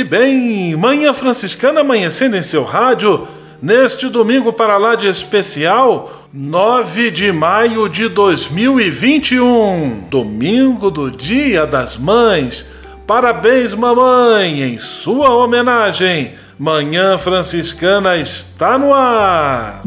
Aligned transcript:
E 0.00 0.04
bem, 0.04 0.74
Manhã 0.76 1.12
Franciscana 1.12 1.82
amanhecendo 1.82 2.36
em 2.36 2.42
seu 2.42 2.64
rádio, 2.64 3.28
neste 3.60 4.08
domingo 4.08 4.52
para 4.52 4.78
lá 4.78 4.94
de 4.94 5.06
especial, 5.06 6.26
9 6.32 7.10
de 7.10 7.30
maio 7.30 7.88
de 7.88 8.08
2021, 8.08 10.04
domingo 10.10 10.90
do 10.90 11.10
Dia 11.10 11.66
das 11.66 11.98
Mães. 11.98 12.70
Parabéns, 13.06 13.74
mamãe, 13.74 14.62
em 14.62 14.78
sua 14.78 15.34
homenagem. 15.34 16.32
Manhã 16.58 17.18
Franciscana 17.18 18.16
está 18.16 18.78
no 18.78 18.94
ar. 18.94 19.82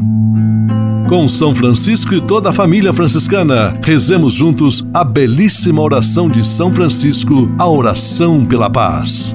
Com 1.08 1.26
São 1.26 1.54
Francisco 1.54 2.14
e 2.14 2.20
toda 2.20 2.50
a 2.50 2.52
família 2.52 2.92
franciscana, 2.92 3.76
rezemos 3.82 4.32
juntos 4.32 4.84
a 4.94 5.02
belíssima 5.02 5.82
oração 5.82 6.28
de 6.28 6.46
São 6.46 6.72
Francisco, 6.72 7.50
a 7.58 7.68
oração 7.68 8.44
pela 8.46 8.70
paz. 8.70 9.34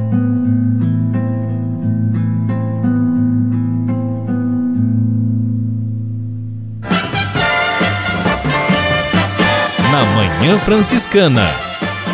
Na 9.91 10.05
Manhã 10.05 10.57
Franciscana. 10.57 11.49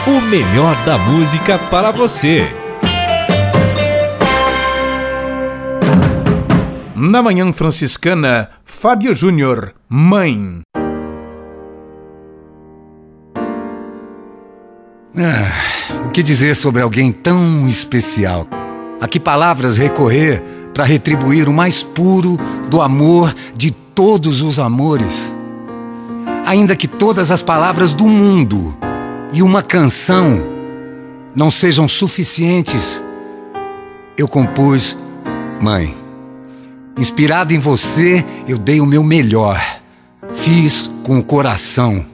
O 0.07 0.19
melhor 0.19 0.75
da 0.83 0.97
música 0.97 1.59
para 1.59 1.91
você. 1.91 2.41
Na 6.95 7.21
Manhã 7.21 7.53
Franciscana, 7.53 8.49
Fábio 8.65 9.13
Júnior, 9.13 9.75
Mãe. 9.87 10.61
Ah, 15.15 16.03
o 16.07 16.09
que 16.09 16.23
dizer 16.23 16.55
sobre 16.55 16.81
alguém 16.81 17.11
tão 17.11 17.67
especial? 17.67 18.47
A 18.99 19.07
que 19.07 19.19
palavras 19.19 19.77
recorrer 19.77 20.41
para 20.73 20.83
retribuir 20.83 21.47
o 21.47 21.53
mais 21.53 21.83
puro 21.83 22.39
do 22.69 22.81
amor 22.81 23.35
de 23.55 23.69
todos 23.69 24.41
os 24.41 24.57
amores? 24.57 25.36
Ainda 26.47 26.77
que 26.77 26.87
todas 26.87 27.29
as 27.29 27.41
palavras 27.41 27.93
do 27.93 28.07
mundo 28.07 28.73
e 29.33 29.43
uma 29.43 29.61
canção 29.61 30.41
não 31.35 31.51
sejam 31.51 31.89
suficientes, 31.89 33.01
eu 34.17 34.29
compus 34.29 34.95
Mãe. 35.61 35.93
Inspirado 36.97 37.53
em 37.53 37.59
você, 37.59 38.23
eu 38.47 38.57
dei 38.57 38.79
o 38.79 38.85
meu 38.85 39.03
melhor. 39.03 39.61
Fiz 40.31 40.89
com 41.03 41.19
o 41.19 41.23
coração. 41.23 42.05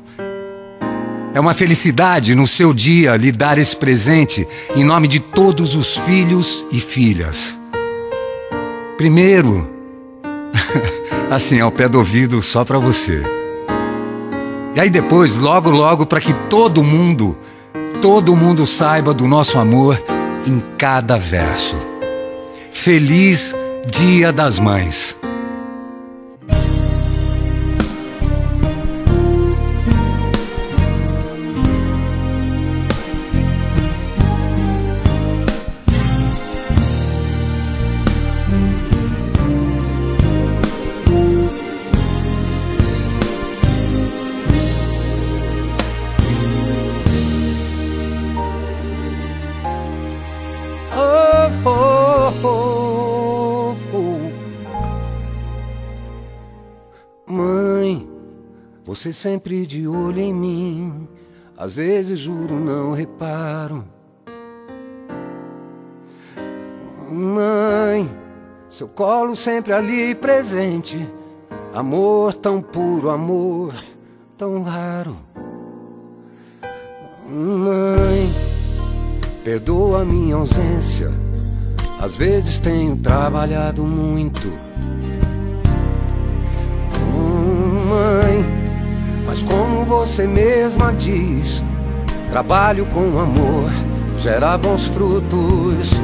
É 1.32 1.40
uma 1.40 1.54
felicidade 1.54 2.34
no 2.34 2.48
seu 2.48 2.74
dia 2.74 3.16
lhe 3.16 3.32
dar 3.32 3.60
esse 3.60 3.76
presente 3.76 4.48
em 4.76 4.84
nome 4.84 5.08
de 5.08 5.20
todos 5.20 5.76
os 5.76 5.96
filhos 5.96 6.66
e 6.72 6.80
filhas. 6.80 7.56
Primeiro, 8.98 9.70
assim 11.30 11.60
ao 11.60 11.72
pé 11.72 11.88
do 11.88 12.00
ouvido 12.00 12.42
só 12.42 12.66
para 12.66 12.80
você. 12.80 13.43
E 14.76 14.80
aí 14.80 14.90
depois, 14.90 15.36
logo 15.36 15.70
logo 15.70 16.06
para 16.06 16.20
que 16.20 16.34
todo 16.50 16.84
mundo, 16.84 17.38
todo 18.02 18.36
mundo 18.36 18.66
saiba 18.66 19.14
do 19.14 19.28
nosso 19.28 19.60
amor 19.60 20.02
em 20.48 20.60
cada 20.78 21.18
verso. 21.18 21.78
Feliz 22.72 23.56
Dia 23.88 24.34
das 24.34 24.58
Mães. 24.58 25.16
Você 58.94 59.12
sempre 59.12 59.66
de 59.66 59.88
olho 59.88 60.20
em 60.20 60.32
mim, 60.32 61.08
às 61.58 61.74
vezes 61.74 62.20
juro 62.20 62.60
não 62.60 62.92
reparo. 62.92 63.84
Mãe, 67.10 68.08
seu 68.70 68.88
colo 68.88 69.36
sempre 69.36 69.74
ali 69.74 70.14
presente, 70.14 71.10
amor 71.74 72.36
tão 72.36 72.62
puro, 72.62 73.10
amor 73.10 73.74
tão 74.38 74.62
raro. 74.62 75.18
Mãe, 77.28 78.32
perdoa 79.44 80.06
minha 80.06 80.36
ausência, 80.36 81.10
às 82.00 82.16
vezes 82.16 82.60
tenho 82.60 82.96
trabalhado 82.96 83.84
muito. 83.84 84.54
Mãe, 87.90 88.23
mas 89.34 89.42
como 89.42 89.84
você 89.84 90.28
mesma 90.28 90.94
diz, 90.94 91.64
trabalho 92.30 92.86
com 92.94 93.20
amor 93.20 93.68
gera 94.20 94.56
bons 94.60 94.86
frutos. 94.86 96.00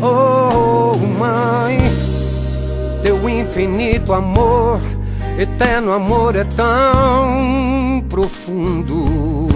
Oh, 0.00 0.96
mãe, 0.96 1.80
teu 3.02 3.28
infinito 3.28 4.12
amor, 4.12 4.80
eterno 5.36 5.90
amor 5.90 6.36
é 6.36 6.44
tão 6.44 8.04
profundo. 8.08 9.48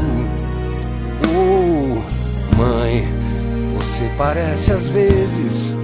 Oh, 1.29 2.57
mãe, 2.57 3.07
você 3.77 4.11
parece 4.19 4.73
às 4.73 4.89
vezes 4.89 5.77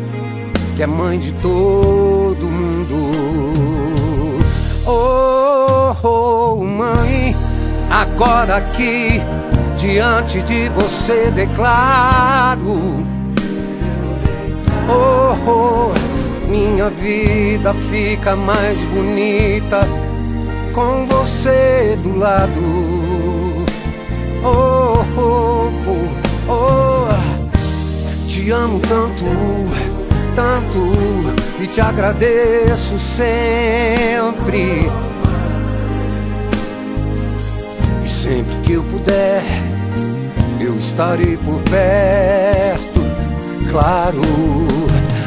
que 0.75 0.83
é 0.83 0.89
mãe 0.89 1.21
de 1.21 1.31
todo 1.35 2.49
mundo. 2.49 3.12
Oh, 4.85 5.95
oh, 6.03 6.57
mãe, 6.57 7.37
agora 7.89 8.57
aqui 8.57 9.21
diante 9.79 10.43
de 10.43 10.69
você 10.71 11.31
declaro. 11.31 12.97
Oh, 14.89 15.37
oh, 15.47 16.49
minha 16.49 16.91
vida 16.91 17.73
fica 17.91 18.35
mais 18.35 18.77
bonita 18.87 19.83
com 20.73 21.07
você 21.07 21.97
do 22.03 22.19
lado. 22.19 22.61
Oh, 24.43 25.05
oh, 25.17 25.71
oh, 25.87 26.53
oh, 26.53 28.27
te 28.27 28.51
amo 28.51 28.81
tanto, 28.81 29.25
tanto 30.35 31.42
e 31.63 31.67
te 31.69 31.81
agradeço 31.81 32.99
sempre. 32.99 34.91
E 38.05 38.09
sempre 38.09 38.55
que 38.65 38.73
eu 38.73 38.83
puder, 38.83 39.45
eu 40.59 40.77
estarei 40.77 41.37
por 41.37 41.63
perto, 41.63 43.01
claro. 43.71 44.21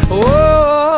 Oh, 0.10 0.95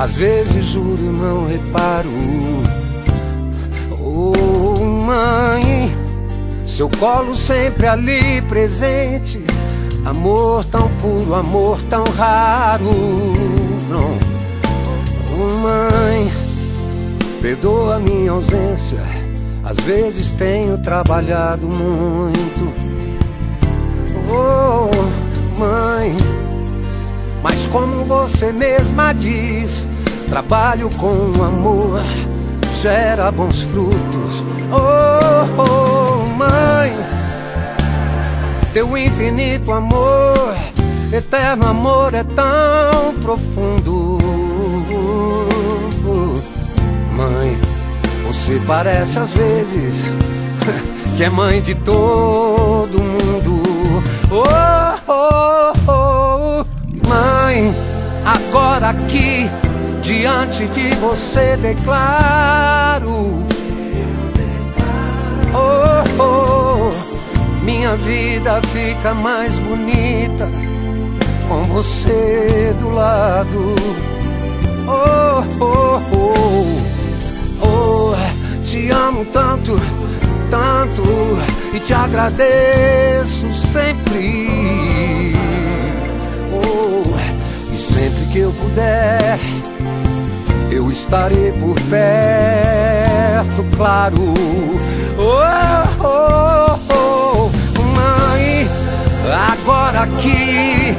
Às 0.00 0.12
vezes 0.12 0.64
juro 0.64 1.12
não 1.12 1.46
reparo. 1.46 2.08
Oh, 4.00 4.82
mãe, 4.82 5.94
seu 6.66 6.88
colo 6.88 7.36
sempre 7.36 7.86
ali 7.86 8.40
presente. 8.48 9.44
Amor 10.06 10.64
tão 10.64 10.88
puro, 11.02 11.34
amor 11.34 11.82
tão 11.90 12.02
raro. 12.04 12.90
Não. 13.90 14.16
Oh, 15.34 15.52
mãe, 15.60 16.32
perdoa 17.42 17.98
minha 17.98 18.30
ausência. 18.30 19.02
Às 19.62 19.76
vezes 19.84 20.32
tenho 20.32 20.78
trabalhado 20.78 21.66
muito. 21.66 22.72
Oh, 24.32 25.58
mãe, 25.58 26.16
mas 27.42 27.66
como 27.66 28.02
você 28.06 28.50
mesma 28.50 29.12
diz, 29.12 29.89
trabalho 30.30 30.88
com 30.90 31.42
amor 31.42 32.00
gera 32.80 33.32
bons 33.32 33.60
frutos. 33.62 34.42
Oh, 34.72 35.60
oh, 35.60 36.26
mãe, 36.36 36.92
teu 38.72 38.96
infinito 38.96 39.72
amor, 39.72 40.54
eterno 41.12 41.66
amor 41.66 42.14
é 42.14 42.22
tão 42.22 43.12
profundo. 43.22 44.18
Mãe, 47.12 47.58
você 48.28 48.60
parece 48.68 49.18
às 49.18 49.30
vezes 49.32 50.12
que 51.16 51.24
é 51.24 51.28
mãe 51.28 51.60
de 51.60 51.74
todo 51.74 53.02
mundo. 53.02 53.62
Oh, 54.30 55.12
oh, 55.12 55.72
oh, 55.90 57.08
mãe, 57.08 57.74
agora 58.24 58.90
aqui 58.90 59.50
diante 60.10 60.66
de 60.66 60.90
você 60.96 61.56
declaro. 61.56 63.44
Oh, 65.54 66.22
oh, 66.22 67.64
minha 67.64 67.94
vida 67.96 68.60
fica 68.72 69.14
mais 69.14 69.56
bonita 69.58 70.48
com 71.48 71.62
você 71.64 72.74
do 72.80 72.90
lado. 72.90 73.76
Oh, 74.88 75.44
oh, 75.60 76.00
oh, 76.12 76.64
oh, 77.62 78.64
te 78.64 78.90
amo 78.90 79.24
tanto, 79.26 79.80
tanto 80.50 81.04
e 81.72 81.78
te 81.78 81.94
agradeço 81.94 83.52
sempre. 83.52 84.48
Oh, 86.52 87.72
e 87.72 87.76
sempre 87.76 88.24
que 88.32 88.38
eu 88.40 88.50
puder, 88.52 89.38
eu 90.70 90.90
estarei 90.90 91.52
por 91.52 91.74
perto, 91.82 93.64
claro. 93.76 94.34
Oh, 95.18 96.04
oh, 96.04 96.78
oh, 96.94 97.50
mãe, 97.94 98.68
agora 99.52 100.02
aqui 100.02 100.96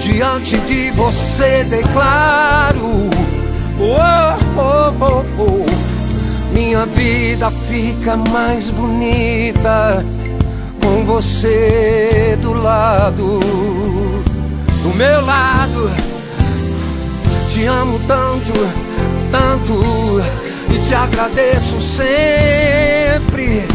diante 0.00 0.56
de 0.58 0.90
você 0.92 1.64
declaro. 1.64 3.10
Oh, 3.80 4.34
oh, 4.56 4.92
oh, 5.00 5.24
oh, 5.38 6.54
minha 6.54 6.86
vida 6.86 7.50
fica 7.50 8.16
mais 8.16 8.70
bonita 8.70 10.04
com 10.82 11.04
você 11.04 12.38
do 12.40 12.54
lado, 12.54 13.40
do 14.82 14.96
meu 14.96 15.24
lado. 15.24 15.90
Te 17.52 17.64
amo 17.64 18.00
tanto, 18.06 18.87
tanto 19.30 19.80
e 20.72 20.78
te 20.86 20.94
agradeço 20.94 21.80
sempre. 21.80 23.66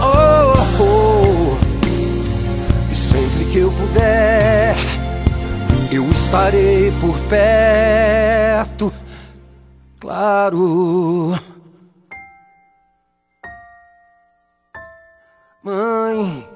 Oh, 0.00 0.82
oh, 0.82 1.58
e 2.90 2.94
sempre 2.94 3.44
que 3.46 3.58
eu 3.58 3.72
puder, 3.72 4.76
eu 5.90 6.04
estarei 6.10 6.92
por 7.00 7.18
perto, 7.28 8.92
claro. 9.98 11.34
Mãe. 15.62 16.46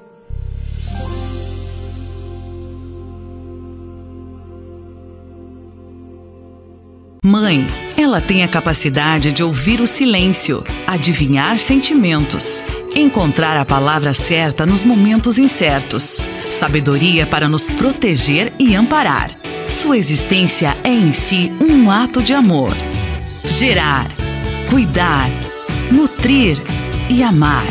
Mãe, 7.23 7.67
ela 8.01 8.19
tem 8.19 8.43
a 8.43 8.47
capacidade 8.47 9.31
de 9.31 9.43
ouvir 9.43 9.79
o 9.79 9.87
silêncio, 9.87 10.63
adivinhar 10.87 11.59
sentimentos, 11.59 12.63
encontrar 12.95 13.57
a 13.57 13.65
palavra 13.65 14.13
certa 14.13 14.65
nos 14.65 14.83
momentos 14.83 15.37
incertos, 15.37 16.19
sabedoria 16.49 17.25
para 17.25 17.47
nos 17.47 17.69
proteger 17.69 18.51
e 18.59 18.75
amparar. 18.75 19.31
Sua 19.69 19.97
existência 19.97 20.75
é 20.83 20.89
em 20.89 21.13
si 21.13 21.51
um 21.61 21.89
ato 21.89 22.21
de 22.21 22.33
amor. 22.33 22.75
Gerar, 23.45 24.07
cuidar, 24.69 25.29
nutrir 25.91 26.57
e 27.09 27.23
amar. 27.23 27.65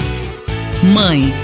Mãe, 0.82 1.32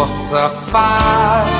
Vossa 0.00 0.48
paz. 0.72 1.59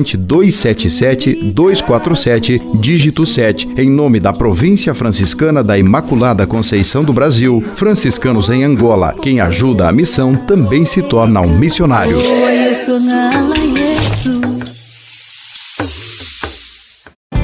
corrente 0.00 0.16
277 0.16 1.52
247, 1.52 2.62
dígito 2.76 3.26
7, 3.26 3.68
em 3.76 3.90
nome 3.90 4.18
da 4.18 4.32
Província 4.32 4.94
Franciscana 4.94 5.62
da 5.62 5.78
Imaculada 5.78 6.46
Conceição 6.46 7.04
do 7.04 7.12
Brasil, 7.12 7.62
franciscanos 7.76 8.48
em 8.48 8.64
Angola. 8.64 9.14
Quem 9.20 9.40
ajuda 9.40 9.88
a 9.88 9.92
missão 9.92 10.34
também 10.34 10.84
se 10.84 11.02
torna 11.02 11.40
um 11.40 11.58
missionário. 11.58 12.16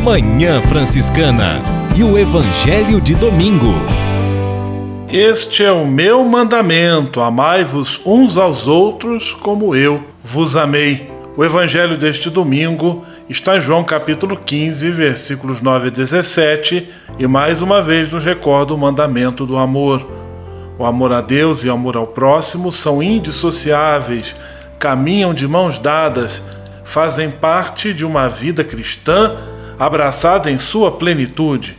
Manhã 0.02 0.62
Franciscana 0.62 1.60
e 1.96 2.02
o 2.02 2.16
Evangelho 2.16 3.00
de 3.00 3.14
Domingo. 3.14 3.74
Este 5.12 5.64
é 5.64 5.72
o 5.72 5.86
meu 5.86 6.24
mandamento: 6.24 7.20
amai-vos 7.20 8.00
uns 8.04 8.36
aos 8.36 8.66
outros 8.66 9.34
como 9.34 9.74
eu 9.74 10.02
vos 10.24 10.56
amei. 10.56 11.15
O 11.36 11.44
evangelho 11.44 11.98
deste 11.98 12.30
domingo 12.30 13.04
está 13.28 13.58
em 13.58 13.60
João 13.60 13.84
capítulo 13.84 14.38
15, 14.38 14.90
versículos 14.90 15.60
9 15.60 15.88
a 15.88 15.90
17, 15.90 16.88
e 17.18 17.26
mais 17.26 17.60
uma 17.60 17.82
vez 17.82 18.10
nos 18.10 18.24
recorda 18.24 18.72
o 18.72 18.78
mandamento 18.78 19.44
do 19.44 19.58
amor. 19.58 20.08
O 20.78 20.84
amor 20.86 21.12
a 21.12 21.20
Deus 21.20 21.62
e 21.62 21.68
o 21.68 21.74
amor 21.74 21.94
ao 21.94 22.06
próximo 22.06 22.72
são 22.72 23.02
indissociáveis, 23.02 24.34
caminham 24.78 25.34
de 25.34 25.46
mãos 25.46 25.78
dadas, 25.78 26.42
fazem 26.82 27.30
parte 27.30 27.92
de 27.92 28.02
uma 28.02 28.30
vida 28.30 28.64
cristã 28.64 29.36
abraçada 29.78 30.50
em 30.50 30.58
sua 30.58 30.92
plenitude. 30.92 31.76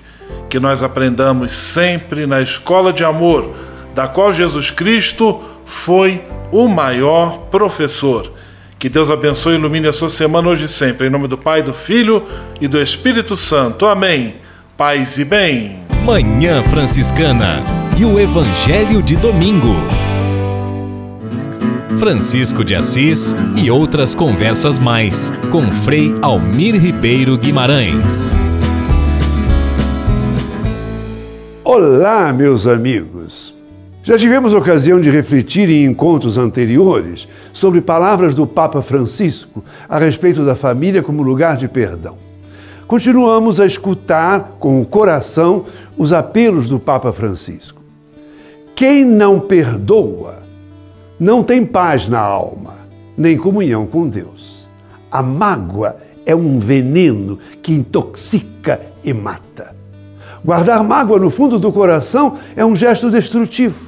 Que 0.52 0.60
nós 0.60 0.84
aprendamos 0.84 1.52
sempre 1.52 2.28
na 2.28 2.44
escola 2.44 2.94
de 2.94 3.04
amor, 3.04 3.56
da 3.96 4.08
qual 4.08 4.32
Jesus 4.32 4.70
Cristo 4.70 5.42
foi 5.66 6.24
o 6.52 6.68
maior 6.68 7.40
professor. 7.50 8.37
Que 8.80 8.90
Deus 8.90 9.10
abençoe 9.10 9.54
e 9.54 9.58
ilumine 9.58 9.88
a 9.88 9.92
sua 9.92 10.10
semana 10.10 10.50
hoje 10.50 10.66
e 10.66 10.68
sempre. 10.68 11.08
Em 11.08 11.10
nome 11.10 11.28
do 11.28 11.38
Pai, 11.38 11.64
do 11.64 11.74
Filho 11.74 12.24
e 12.62 12.68
do 12.68 12.80
Espírito 12.80 13.36
Santo. 13.36 13.88
Amém. 13.88 14.36
Paz 14.78 15.18
e 15.18 15.26
bem. 15.26 15.80
Manhã 16.06 16.62
Franciscana 16.62 17.60
e 17.98 18.06
o 18.06 18.20
Evangelho 18.20 19.02
de 19.02 19.16
Domingo. 19.16 19.76
Francisco 21.98 22.64
de 22.64 22.76
Assis 22.76 23.36
e 23.56 23.72
outras 23.72 24.14
conversas 24.14 24.78
mais 24.78 25.34
com 25.52 25.64
Frei 25.64 26.14
Almir 26.22 26.80
Ribeiro 26.80 27.36
Guimarães. 27.36 28.36
Olá, 31.64 32.32
meus 32.32 32.68
amigos. 32.68 33.17
Já 34.08 34.18
tivemos 34.18 34.54
ocasião 34.54 35.02
de 35.02 35.12
refletir 35.12 35.70
em 35.70 35.84
encontros 35.84 36.38
anteriores 36.38 37.28
sobre 37.52 37.82
palavras 37.82 38.34
do 38.34 38.48
Papa 38.48 38.82
Francisco 38.82 39.62
a 39.90 40.00
respeito 40.00 40.46
da 40.46 40.56
família 40.56 41.04
como 41.04 41.22
lugar 41.22 41.58
de 41.58 41.68
perdão. 41.68 42.16
Continuamos 42.88 43.60
a 43.60 43.66
escutar 43.66 44.56
com 44.62 44.82
o 44.82 44.86
coração 44.86 45.66
os 45.98 46.14
apelos 46.14 46.70
do 46.70 46.80
Papa 46.80 47.12
Francisco. 47.12 47.82
Quem 48.74 49.04
não 49.04 49.42
perdoa 49.42 50.36
não 51.20 51.44
tem 51.44 51.66
paz 51.66 52.08
na 52.08 52.22
alma, 52.22 52.76
nem 53.18 53.36
comunhão 53.36 53.86
com 53.86 54.08
Deus. 54.08 54.66
A 55.12 55.22
mágoa 55.22 55.98
é 56.26 56.34
um 56.34 56.60
veneno 56.60 57.40
que 57.62 57.74
intoxica 57.74 58.80
e 59.04 59.12
mata. 59.12 59.76
Guardar 60.46 60.82
mágoa 60.82 61.20
no 61.20 61.30
fundo 61.30 61.60
do 61.60 61.74
coração 61.74 62.38
é 62.56 62.64
um 62.64 62.74
gesto 62.74 63.12
destrutivo. 63.12 63.87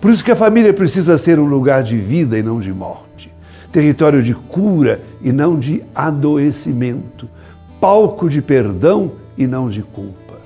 Por 0.00 0.10
isso 0.10 0.24
que 0.24 0.30
a 0.30 0.36
família 0.36 0.72
precisa 0.72 1.18
ser 1.18 1.38
um 1.38 1.44
lugar 1.44 1.82
de 1.82 1.96
vida 1.96 2.38
e 2.38 2.42
não 2.42 2.60
de 2.60 2.72
morte, 2.72 3.30
território 3.70 4.22
de 4.22 4.34
cura 4.34 5.00
e 5.20 5.30
não 5.30 5.58
de 5.58 5.82
adoecimento, 5.94 7.28
palco 7.78 8.28
de 8.28 8.40
perdão 8.40 9.12
e 9.36 9.46
não 9.46 9.68
de 9.68 9.82
culpa. 9.82 10.38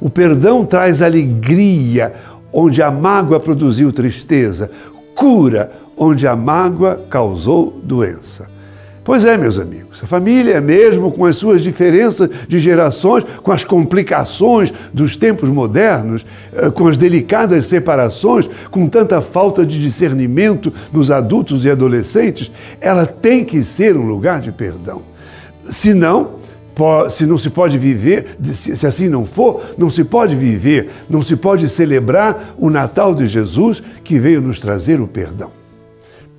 O 0.00 0.08
perdão 0.08 0.64
traz 0.64 1.02
alegria 1.02 2.14
onde 2.52 2.82
a 2.82 2.90
mágoa 2.90 3.40
produziu 3.40 3.92
tristeza, 3.92 4.70
cura 5.14 5.72
onde 5.96 6.26
a 6.26 6.36
mágoa 6.36 7.00
causou 7.08 7.80
doença. 7.82 8.51
Pois 9.04 9.24
é, 9.24 9.36
meus 9.36 9.58
amigos, 9.58 10.00
a 10.00 10.06
família, 10.06 10.60
mesmo 10.60 11.10
com 11.10 11.24
as 11.24 11.34
suas 11.34 11.60
diferenças 11.60 12.30
de 12.46 12.60
gerações, 12.60 13.24
com 13.42 13.50
as 13.50 13.64
complicações 13.64 14.72
dos 14.94 15.16
tempos 15.16 15.48
modernos, 15.48 16.24
eh, 16.52 16.70
com 16.70 16.86
as 16.86 16.96
delicadas 16.96 17.66
separações, 17.66 18.48
com 18.70 18.88
tanta 18.88 19.20
falta 19.20 19.66
de 19.66 19.82
discernimento 19.82 20.72
nos 20.92 21.10
adultos 21.10 21.64
e 21.64 21.70
adolescentes, 21.70 22.52
ela 22.80 23.04
tem 23.04 23.44
que 23.44 23.64
ser 23.64 23.96
um 23.96 24.06
lugar 24.06 24.40
de 24.40 24.52
perdão. 24.52 25.02
Se 25.68 25.92
não, 25.92 26.36
se 27.10 27.26
não 27.26 27.36
se 27.36 27.50
pode 27.50 27.78
viver, 27.78 28.36
se 28.54 28.86
assim 28.86 29.08
não 29.08 29.26
for, 29.26 29.62
não 29.76 29.90
se 29.90 30.04
pode 30.04 30.36
viver, 30.36 30.90
não 31.10 31.22
se 31.22 31.34
pode 31.34 31.68
celebrar 31.68 32.54
o 32.56 32.70
Natal 32.70 33.16
de 33.16 33.26
Jesus 33.26 33.82
que 34.04 34.20
veio 34.20 34.40
nos 34.40 34.60
trazer 34.60 35.00
o 35.00 35.08
perdão 35.08 35.61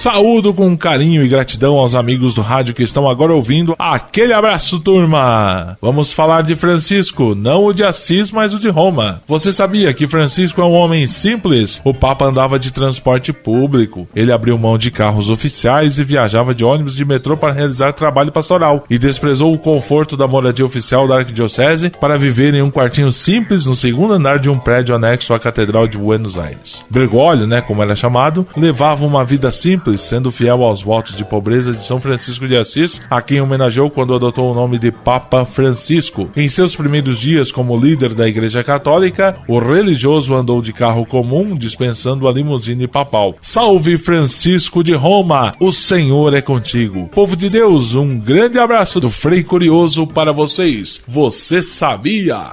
Saúdo 0.00 0.54
com 0.54 0.74
carinho 0.78 1.22
e 1.22 1.28
gratidão 1.28 1.76
aos 1.76 1.94
amigos 1.94 2.32
do 2.32 2.40
rádio 2.40 2.74
que 2.74 2.82
estão 2.82 3.06
agora 3.06 3.34
ouvindo. 3.34 3.74
Aquele 3.78 4.32
abraço, 4.32 4.80
turma! 4.80 5.76
Vamos 5.78 6.10
falar 6.10 6.42
de 6.42 6.56
Francisco, 6.56 7.34
não 7.34 7.66
o 7.66 7.74
de 7.74 7.84
Assis, 7.84 8.32
mas 8.32 8.54
o 8.54 8.58
de 8.58 8.70
Roma. 8.70 9.20
Você 9.28 9.52
sabia 9.52 9.92
que 9.92 10.06
Francisco 10.06 10.58
é 10.62 10.64
um 10.64 10.72
homem 10.72 11.06
simples? 11.06 11.82
O 11.84 11.92
Papa 11.92 12.24
andava 12.24 12.58
de 12.58 12.70
transporte 12.70 13.30
público. 13.30 14.08
Ele 14.16 14.32
abriu 14.32 14.56
mão 14.56 14.78
de 14.78 14.90
carros 14.90 15.28
oficiais 15.28 15.98
e 15.98 16.04
viajava 16.04 16.54
de 16.54 16.64
ônibus 16.64 16.96
de 16.96 17.04
metrô 17.04 17.36
para 17.36 17.52
realizar 17.52 17.92
trabalho 17.92 18.32
pastoral. 18.32 18.86
E 18.88 18.96
desprezou 18.96 19.52
o 19.52 19.58
conforto 19.58 20.16
da 20.16 20.26
moradia 20.26 20.64
oficial 20.64 21.06
da 21.06 21.18
Arquidiocese 21.18 21.90
para 21.90 22.16
viver 22.16 22.54
em 22.54 22.62
um 22.62 22.70
quartinho 22.70 23.12
simples 23.12 23.66
no 23.66 23.76
segundo 23.76 24.14
andar 24.14 24.38
de 24.38 24.48
um 24.48 24.58
prédio 24.58 24.94
anexo 24.94 25.34
à 25.34 25.38
Catedral 25.38 25.86
de 25.86 25.98
Buenos 25.98 26.38
Aires. 26.38 26.82
Bergoglio, 26.88 27.46
né, 27.46 27.60
como 27.60 27.82
era 27.82 27.94
chamado, 27.94 28.46
levava 28.56 29.04
uma 29.04 29.26
vida 29.26 29.50
simples 29.50 29.89
simples, 29.90 30.02
sendo 30.02 30.30
fiel 30.30 30.62
aos 30.62 30.82
votos 30.82 31.14
de 31.14 31.24
pobreza 31.24 31.72
de 31.72 31.84
São 31.84 32.00
Francisco 32.00 32.46
de 32.46 32.56
Assis, 32.56 33.00
a 33.10 33.20
quem 33.22 33.40
homenageou 33.40 33.90
quando 33.90 34.14
adotou 34.14 34.50
o 34.50 34.54
nome 34.54 34.78
de 34.78 34.90
Papa 34.90 35.44
Francisco. 35.44 36.28
Em 36.36 36.48
seus 36.48 36.76
primeiros 36.76 37.18
dias 37.18 37.50
como 37.50 37.78
líder 37.78 38.14
da 38.14 38.28
Igreja 38.28 38.62
Católica, 38.62 39.36
o 39.48 39.58
religioso 39.58 40.34
andou 40.34 40.60
de 40.60 40.72
carro 40.72 41.06
comum, 41.06 41.56
dispensando 41.56 42.28
a 42.28 42.32
limusine 42.32 42.86
papal. 42.86 43.36
Salve 43.40 43.96
Francisco 43.96 44.82
de 44.84 44.94
Roma! 44.94 45.54
O 45.60 45.72
Senhor 45.72 46.34
é 46.34 46.42
contigo. 46.42 47.08
Povo 47.12 47.36
de 47.36 47.48
Deus, 47.48 47.94
um 47.94 48.18
grande 48.18 48.58
abraço 48.58 49.00
do 49.00 49.10
Frei 49.10 49.42
Curioso 49.42 50.06
para 50.06 50.32
vocês. 50.32 51.00
Você 51.06 51.62
sabia? 51.62 52.50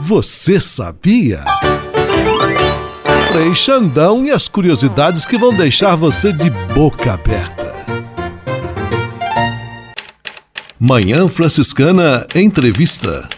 Você 0.00 0.60
sabia? 0.60 1.40
Frei 3.36 3.54
Xandão 3.54 4.24
e 4.24 4.30
as 4.30 4.48
curiosidades 4.48 5.26
que 5.26 5.36
vão 5.36 5.54
deixar 5.54 5.94
você 5.94 6.32
de 6.32 6.48
boca 6.48 7.12
aberta. 7.12 7.70
Manhã 10.80 11.28
Franciscana 11.28 12.26
Entrevista. 12.34 13.28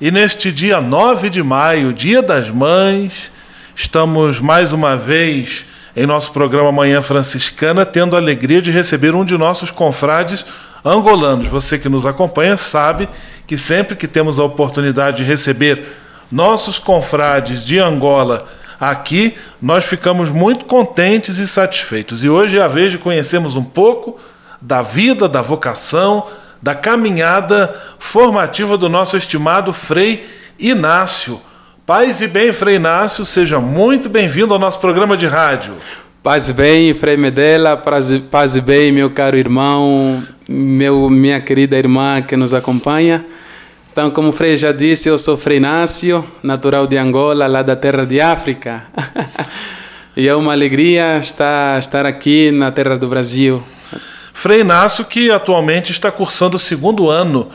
E 0.00 0.10
neste 0.10 0.50
dia 0.50 0.80
9 0.80 1.30
de 1.30 1.44
maio, 1.44 1.92
Dia 1.92 2.20
das 2.20 2.50
Mães, 2.50 3.30
estamos 3.72 4.40
mais 4.40 4.72
uma 4.72 4.96
vez 4.96 5.66
em 5.94 6.04
nosso 6.04 6.32
programa 6.32 6.72
Manhã 6.72 7.00
Franciscana, 7.00 7.86
tendo 7.86 8.16
a 8.16 8.18
alegria 8.18 8.60
de 8.60 8.72
receber 8.72 9.14
um 9.14 9.24
de 9.24 9.38
nossos 9.38 9.70
confrades 9.70 10.44
angolanos. 10.84 11.46
Você 11.46 11.78
que 11.78 11.88
nos 11.88 12.04
acompanha 12.04 12.56
sabe 12.56 13.08
que 13.46 13.56
sempre 13.56 13.94
que 13.94 14.08
temos 14.08 14.40
a 14.40 14.44
oportunidade 14.44 15.18
de 15.18 15.22
receber 15.22 16.01
nossos 16.32 16.78
confrades 16.78 17.62
de 17.62 17.78
Angola 17.78 18.46
aqui, 18.80 19.34
nós 19.60 19.84
ficamos 19.84 20.30
muito 20.30 20.64
contentes 20.64 21.38
e 21.38 21.46
satisfeitos. 21.46 22.24
E 22.24 22.28
hoje 22.28 22.56
é 22.56 22.62
a 22.62 22.66
vez 22.66 22.90
de 22.90 22.98
conhecermos 22.98 23.54
um 23.54 23.62
pouco 23.62 24.18
da 24.60 24.80
vida, 24.80 25.28
da 25.28 25.42
vocação, 25.42 26.26
da 26.60 26.74
caminhada 26.74 27.74
formativa 27.98 28.78
do 28.78 28.88
nosso 28.88 29.16
estimado 29.16 29.72
Frei 29.72 30.26
Inácio. 30.58 31.40
Paz 31.84 32.22
e 32.22 32.28
bem, 32.28 32.52
Frei 32.52 32.76
Inácio, 32.76 33.24
seja 33.24 33.60
muito 33.60 34.08
bem-vindo 34.08 34.54
ao 34.54 34.60
nosso 34.60 34.80
programa 34.80 35.16
de 35.16 35.26
rádio. 35.26 35.74
Paz 36.22 36.48
e 36.48 36.52
bem, 36.52 36.94
Frei 36.94 37.16
Medela, 37.16 37.76
paz, 37.76 38.16
paz 38.30 38.56
e 38.56 38.60
bem, 38.60 38.90
meu 38.90 39.10
caro 39.10 39.36
irmão, 39.36 40.22
meu, 40.48 41.10
minha 41.10 41.40
querida 41.40 41.76
irmã 41.76 42.22
que 42.22 42.36
nos 42.36 42.54
acompanha. 42.54 43.24
Então, 43.92 44.10
como 44.10 44.30
o 44.30 44.32
Frei 44.32 44.56
já 44.56 44.72
disse, 44.72 45.10
eu 45.10 45.18
sou 45.18 45.36
Frei 45.36 45.58
Inácio, 45.58 46.24
natural 46.42 46.86
de 46.86 46.96
Angola, 46.96 47.46
lá 47.46 47.60
da 47.60 47.76
terra 47.76 48.06
de 48.06 48.22
África. 48.22 48.84
e 50.16 50.26
é 50.26 50.34
uma 50.34 50.52
alegria 50.52 51.18
estar, 51.18 51.78
estar 51.78 52.06
aqui 52.06 52.50
na 52.50 52.72
terra 52.72 52.96
do 52.96 53.06
Brasil. 53.06 53.62
Frei 54.32 54.62
Inácio, 54.62 55.04
que 55.04 55.30
atualmente 55.30 55.90
está 55.90 56.10
cursando 56.10 56.56
o 56.56 56.58
segundo 56.58 57.10
ano 57.10 57.50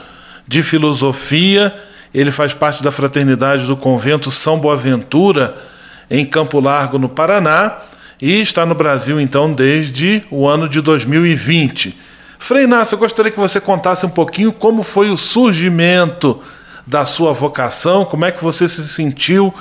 de 0.48 0.62
filosofia, 0.62 1.74
ele 2.14 2.30
faz 2.30 2.54
parte 2.54 2.84
da 2.84 2.92
fraternidade 2.92 3.66
do 3.66 3.76
convento 3.76 4.30
São 4.30 4.60
Boaventura, 4.60 5.58
em 6.08 6.24
Campo 6.24 6.60
Largo, 6.60 7.00
no 7.00 7.10
Paraná, 7.10 7.80
e 8.22 8.40
está 8.40 8.64
no 8.64 8.76
Brasil 8.76 9.20
então 9.20 9.52
desde 9.52 10.22
o 10.30 10.48
ano 10.48 10.70
de 10.70 10.82
2020. 10.82 11.98
Frei 12.40 12.64
Inácio, 12.64 12.96
eu 12.96 13.00
gostaria 13.00 13.32
que 13.32 13.40
você 13.40 13.60
contasse 13.60 14.06
um 14.06 14.10
pouquinho 14.10 14.52
como 14.52 14.84
foi 14.84 15.10
o 15.10 15.18
surgimento 15.18 16.40
da 16.86 17.06
sua 17.06 17.34
vocação, 17.34 18.06
como 18.06 18.26
é 18.26 18.32
que 18.32 18.44
você 18.44 18.68
se 18.68 18.88
sentiu 18.88 19.54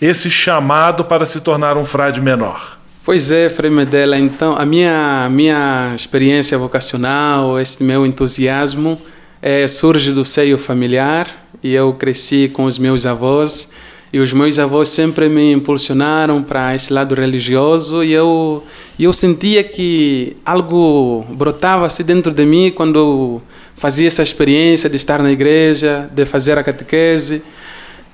esse 0.00 0.28
chamado 0.28 1.04
para 1.04 1.24
se 1.24 1.40
tornar 1.40 1.76
um 1.76 1.84
frade 1.84 2.20
menor. 2.20 2.78
Pois 3.04 3.30
é, 3.32 3.48
Frei 3.48 3.70
Medela, 3.70 4.18
então 4.18 4.56
a 4.56 4.64
minha, 4.64 5.28
minha 5.30 5.92
experiência 5.94 6.56
vocacional, 6.56 7.58
este 7.58 7.84
meu 7.84 8.06
entusiasmo 8.06 9.00
é, 9.40 9.66
surge 9.66 10.12
do 10.12 10.24
seio 10.24 10.58
familiar 10.58 11.28
e 11.62 11.72
eu 11.74 11.92
cresci 11.94 12.48
com 12.48 12.64
os 12.64 12.78
meus 12.78 13.06
avós 13.06 13.72
e 14.12 14.20
os 14.20 14.32
meus 14.32 14.58
avós 14.58 14.90
sempre 14.90 15.28
me 15.28 15.52
impulsionaram 15.52 16.42
para 16.42 16.74
este 16.74 16.92
lado 16.92 17.14
religioso 17.14 18.04
e 18.04 18.12
eu 18.12 18.62
eu 19.00 19.12
sentia 19.12 19.64
que 19.64 20.36
algo 20.44 21.24
brotava 21.30 21.86
assim 21.86 22.04
dentro 22.04 22.32
de 22.32 22.44
mim 22.44 22.70
quando 22.70 22.98
eu 22.98 23.42
fazia 23.74 24.06
essa 24.06 24.22
experiência 24.22 24.88
de 24.88 24.96
estar 24.96 25.22
na 25.22 25.32
igreja, 25.32 26.08
de 26.14 26.24
fazer 26.24 26.56
a 26.56 26.62
catequese. 26.62 27.42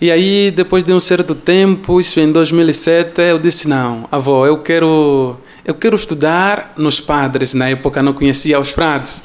E 0.01 0.11
aí, 0.11 0.51
depois 0.55 0.85
de 0.85 0.93
um 0.93 1.01
certo 1.01 1.35
tempo, 1.35 2.01
isso 2.01 2.21
em 2.21 2.31
2007, 2.31 3.21
eu 3.21 3.39
disse: 3.39 3.69
"Não, 3.69 4.07
avó, 4.11 4.47
eu 4.47 4.63
quero 4.63 5.37
eu 5.69 5.75
quero 5.75 5.95
estudar 5.95 6.73
nos 6.79 6.99
padres. 6.99 7.53
Na 7.53 7.69
época 7.69 8.03
não 8.03 8.15
conhecia 8.15 8.59
os 8.59 8.71
frades. 8.71 9.23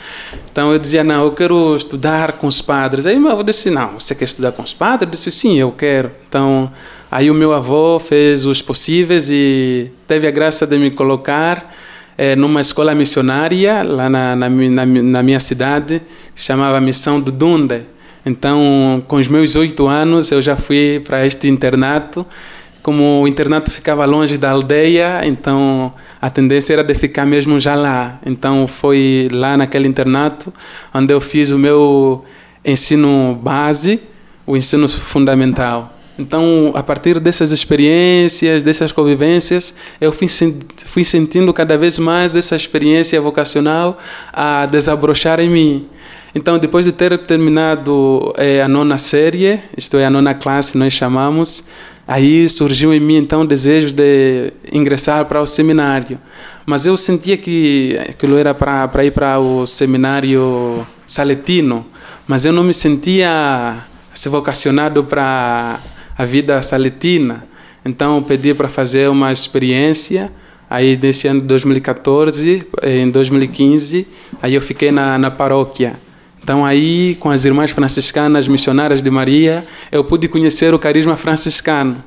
Então 0.52 0.74
eu 0.74 0.78
dizia, 0.78 1.02
não, 1.02 1.24
eu 1.24 1.32
quero 1.32 1.74
estudar 1.74 2.34
com 2.34 2.48
os 2.48 2.62
padres. 2.62 3.06
Aí 3.06 3.18
meu 3.18 3.32
avô 3.32 3.44
disse, 3.44 3.70
não, 3.70 3.98
você 3.98 4.14
quer 4.14 4.26
estudar 4.26 4.52
com 4.52 4.62
os 4.62 4.74
padres? 4.74 5.08
Eu 5.08 5.12
disse, 5.12 5.32
sim, 5.32 5.58
eu 5.58 5.72
quero. 5.72 6.12
Então 6.28 6.70
aí 7.10 7.32
o 7.32 7.34
meu 7.34 7.54
avô 7.54 7.98
fez 7.98 8.46
os 8.46 8.62
possíveis 8.62 9.30
e 9.32 9.90
teve 10.06 10.28
a 10.28 10.32
graça 10.32 10.68
de 10.68 10.78
me 10.78 10.92
colocar 10.92 11.74
é, 12.18 12.36
numa 12.36 12.60
escola 12.60 12.94
missionária 12.94 13.82
lá 13.82 14.10
na, 14.10 14.36
na, 14.36 14.50
na, 14.50 14.86
na 14.86 15.24
minha 15.24 15.40
cidade, 15.40 16.02
chamava 16.36 16.82
Missão 16.82 17.22
do 17.22 17.32
Dunde. 17.32 17.86
Então, 18.26 19.02
com 19.08 19.16
os 19.16 19.30
meus 19.30 19.56
oito 19.56 19.88
anos, 19.88 20.30
eu 20.30 20.42
já 20.42 20.58
fui 20.58 21.02
para 21.06 21.26
este 21.26 21.48
internato. 21.48 22.26
Como 22.82 23.22
o 23.22 23.28
internato 23.30 23.72
ficava 23.72 24.04
longe 24.04 24.38
da 24.38 24.52
aldeia, 24.52 25.22
então 25.24 25.94
a 26.24 26.30
tendência 26.30 26.72
era 26.72 26.86
de 26.86 26.94
ficar 26.94 27.26
mesmo 27.26 27.60
já 27.60 27.76
lá. 27.76 28.18
Então 28.26 28.66
foi 28.66 29.28
lá 29.30 29.58
naquele 29.58 29.90
internato 29.90 30.54
onde 30.94 31.14
eu 31.14 31.20
fiz 31.20 31.52
o 31.52 31.58
meu 31.60 32.24
ensino 32.64 33.38
base, 33.44 34.00
o 34.48 34.56
ensino 34.56 34.88
fundamental. 34.88 35.94
Então, 36.18 36.72
a 36.76 36.82
partir 36.82 37.20
dessas 37.20 37.52
experiências, 37.52 38.64
dessas 38.64 38.94
convivências, 38.94 39.76
eu 40.00 40.14
fui, 40.14 40.28
fui 40.86 41.04
sentindo 41.04 41.52
cada 41.52 41.78
vez 41.78 42.00
mais 42.00 42.38
essa 42.38 42.56
experiência 42.56 43.20
vocacional 43.20 43.98
a 44.32 44.66
desabrochar 44.66 45.42
em 45.42 45.50
mim. 45.50 45.90
Então, 46.34 46.58
depois 46.58 46.86
de 46.86 46.94
ter 46.94 47.18
terminado 47.18 48.34
é, 48.38 48.62
a 48.62 48.68
nona 48.70 48.98
série, 48.98 49.60
isto 49.76 49.98
é, 49.98 50.06
a 50.06 50.10
nona 50.10 50.34
classe, 50.34 50.78
nós 50.78 50.94
chamamos, 50.94 51.66
Aí 52.08 52.50
surgiu 52.50 52.94
em 52.94 53.00
mim 53.00 53.16
então 53.16 53.42
o 53.42 53.48
desejo 53.48 53.94
de 53.94 54.52
ingressar 54.72 55.26
para 55.26 55.42
o 55.42 55.48
seminário. 55.48 56.20
Mas 56.66 56.86
eu 56.86 56.98
sentia 56.98 57.38
que 57.38 57.98
aquilo 58.10 58.38
era 58.38 58.54
para 58.54 59.06
ir 59.06 59.12
para 59.12 59.40
o 59.40 59.66
seminário 59.66 60.86
saletino, 61.08 61.86
mas 62.28 62.46
eu 62.46 62.52
não 62.52 62.64
me 62.64 62.74
sentia 62.74 63.78
se 64.14 64.30
vocacionado 64.30 65.04
para 65.04 65.80
a 66.18 66.26
vida 66.26 66.62
saletina. 66.62 67.48
Então 67.86 68.18
eu 68.18 68.22
pedi 68.22 68.54
para 68.54 68.70
fazer 68.70 69.10
uma 69.10 69.32
experiência. 69.32 70.32
Aí 70.70 70.98
nesse 71.02 71.28
ano 71.28 71.42
de 71.42 71.48
2014, 71.48 72.66
em 72.84 73.10
2015, 73.10 74.08
aí 74.42 74.54
eu 74.56 74.62
fiquei 74.62 74.92
na, 74.92 75.18
na 75.18 75.30
paróquia. 75.30 76.00
Então 76.44 76.66
aí, 76.66 77.16
com 77.22 77.30
as 77.30 77.46
irmãs 77.46 77.72
franciscanas 77.72 78.48
missionárias 78.48 79.02
de 79.02 79.10
Maria, 79.10 79.66
eu 79.92 80.04
pude 80.04 80.28
conhecer 80.28 80.74
o 80.74 80.80
carisma 80.80 81.16
franciscano. 81.16 82.04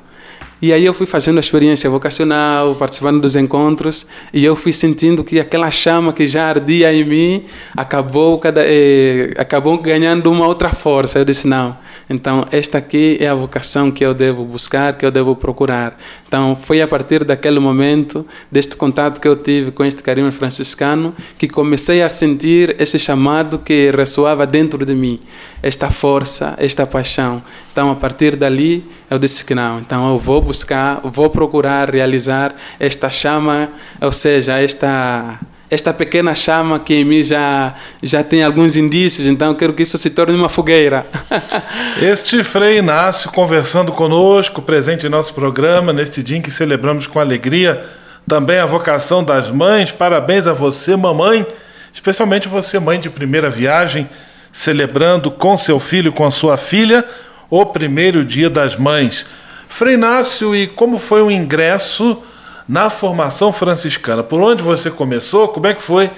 E 0.59 0.73
aí 0.73 0.85
eu 0.85 0.93
fui 0.93 1.05
fazendo 1.05 1.37
a 1.37 1.39
experiência 1.39 1.87
vocacional, 1.87 2.73
participando 2.75 3.21
dos 3.21 3.35
encontros, 3.35 4.07
e 4.33 4.43
eu 4.43 4.55
fui 4.55 4.73
sentindo 4.73 5.23
que 5.23 5.39
aquela 5.39 5.69
chama 5.69 6.11
que 6.11 6.27
já 6.27 6.49
ardia 6.49 6.91
em 6.91 7.03
mim 7.03 7.45
acabou, 7.75 8.39
cada, 8.39 8.61
eh, 8.65 9.33
acabou 9.37 9.77
ganhando 9.77 10.31
uma 10.31 10.47
outra 10.47 10.69
força. 10.69 11.19
Eu 11.19 11.25
disse, 11.25 11.47
não, 11.47 11.77
então 12.09 12.45
esta 12.51 12.77
aqui 12.77 13.17
é 13.19 13.27
a 13.27 13.35
vocação 13.35 13.91
que 13.91 14.05
eu 14.05 14.13
devo 14.13 14.45
buscar, 14.45 14.97
que 14.97 15.05
eu 15.05 15.11
devo 15.11 15.35
procurar. 15.35 15.97
Então 16.27 16.57
foi 16.61 16.81
a 16.81 16.87
partir 16.87 17.23
daquele 17.23 17.59
momento, 17.59 18.25
deste 18.51 18.75
contato 18.75 19.19
que 19.19 19.27
eu 19.27 19.35
tive 19.35 19.71
com 19.71 19.83
este 19.83 20.01
carinho 20.01 20.31
franciscano, 20.31 21.13
que 21.37 21.47
comecei 21.47 22.01
a 22.01 22.09
sentir 22.09 22.75
esse 22.79 22.97
chamado 22.97 23.59
que 23.59 23.91
ressoava 23.91 24.47
dentro 24.47 24.85
de 24.85 24.95
mim, 24.95 25.19
esta 25.61 25.89
força, 25.89 26.55
esta 26.57 26.87
paixão. 26.87 27.43
Então 27.71 27.91
a 27.91 27.95
partir 27.95 28.35
dali 28.35 28.85
eu 29.09 29.19
disse 29.19 29.43
que 29.43 29.53
não, 29.53 29.79
então 29.79 30.09
eu 30.09 30.17
vou 30.17 30.41
buscar, 30.41 31.01
vou 31.03 31.29
procurar 31.29 31.89
realizar 31.89 32.55
esta 32.79 33.09
chama, 33.09 33.69
ou 34.01 34.11
seja, 34.11 34.59
esta 34.59 35.39
esta 35.69 35.93
pequena 35.93 36.33
chama 36.33 36.79
que 36.79 36.93
em 36.93 37.03
mim 37.03 37.21
já, 37.21 37.73
já 38.01 38.23
tem 38.23 38.41
alguns 38.43 38.77
indícios, 38.77 39.27
então 39.27 39.53
quero 39.53 39.73
que 39.73 39.83
isso 39.83 39.97
se 39.97 40.09
torne 40.09 40.33
uma 40.33 40.47
fogueira. 40.47 41.05
este 42.01 42.41
Frei 42.43 42.77
Inácio 42.77 43.31
conversando 43.31 43.91
conosco, 43.91 44.61
presente 44.61 45.05
em 45.05 45.09
nosso 45.09 45.33
programa, 45.33 45.91
neste 45.91 46.23
dia 46.23 46.37
em 46.37 46.41
que 46.41 46.51
celebramos 46.51 47.05
com 47.05 47.19
alegria 47.19 47.85
também 48.25 48.59
a 48.59 48.65
vocação 48.65 49.23
das 49.23 49.49
mães. 49.49 49.91
Parabéns 49.91 50.47
a 50.47 50.53
você, 50.53 50.95
mamãe, 50.95 51.45
especialmente 51.91 52.47
você, 52.47 52.79
mãe 52.79 52.99
de 52.99 53.09
primeira 53.09 53.49
viagem, 53.49 54.09
celebrando 54.53 55.29
com 55.29 55.57
seu 55.57 55.79
filho, 55.79 56.13
com 56.13 56.25
a 56.25 56.31
sua 56.31 56.55
filha, 56.55 57.05
o 57.49 57.65
primeiro 57.65 58.23
dia 58.23 58.49
das 58.49 58.77
mães. 58.77 59.25
Frei 59.67 59.95
Inácio, 59.95 60.55
e 60.55 60.65
como 60.65 60.97
foi 60.97 61.21
o 61.21 61.29
ingresso 61.29 62.21
na 62.67 62.89
formação 62.89 63.53
franciscana. 63.53 64.23
Por 64.23 64.41
onde 64.41 64.61
você 64.61 64.91
começou? 64.91 65.47
Como 65.47 65.67
é 65.67 65.73
que 65.73 65.81
foi 65.81 66.11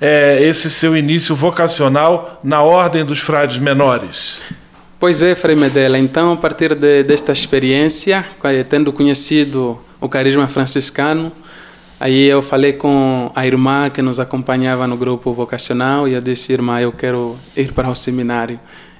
é, 0.00 0.42
esse 0.42 0.70
seu 0.70 0.96
início 0.96 1.34
vocacional 1.34 2.40
na 2.44 2.62
Ordem 2.62 3.04
dos 3.04 3.18
Frades 3.18 3.58
Menores? 3.58 4.40
Pois 4.98 5.22
é, 5.22 5.34
Frei 5.34 5.56
Medela. 5.56 5.98
Então, 5.98 6.32
a 6.32 6.36
partir 6.36 6.74
de, 6.74 7.02
desta 7.02 7.32
experiência, 7.32 8.24
tendo 8.68 8.92
conhecido 8.92 9.78
o 10.00 10.08
carisma 10.08 10.48
franciscano, 10.48 11.32
aí 11.98 12.26
eu 12.26 12.40
falei 12.40 12.72
com 12.72 13.30
a 13.34 13.46
irmã 13.46 13.90
que 13.90 14.00
nos 14.00 14.20
acompanhava 14.20 14.86
no 14.86 14.96
grupo 14.96 15.34
vocacional 15.34 16.08
e 16.08 16.14
eu 16.14 16.20
disse, 16.20 16.52
irmã, 16.52 16.80
eu 16.80 16.92
quero 16.92 17.36
ir 17.54 17.72
para 17.72 17.90
o 17.90 17.94
seminário. 17.94 18.58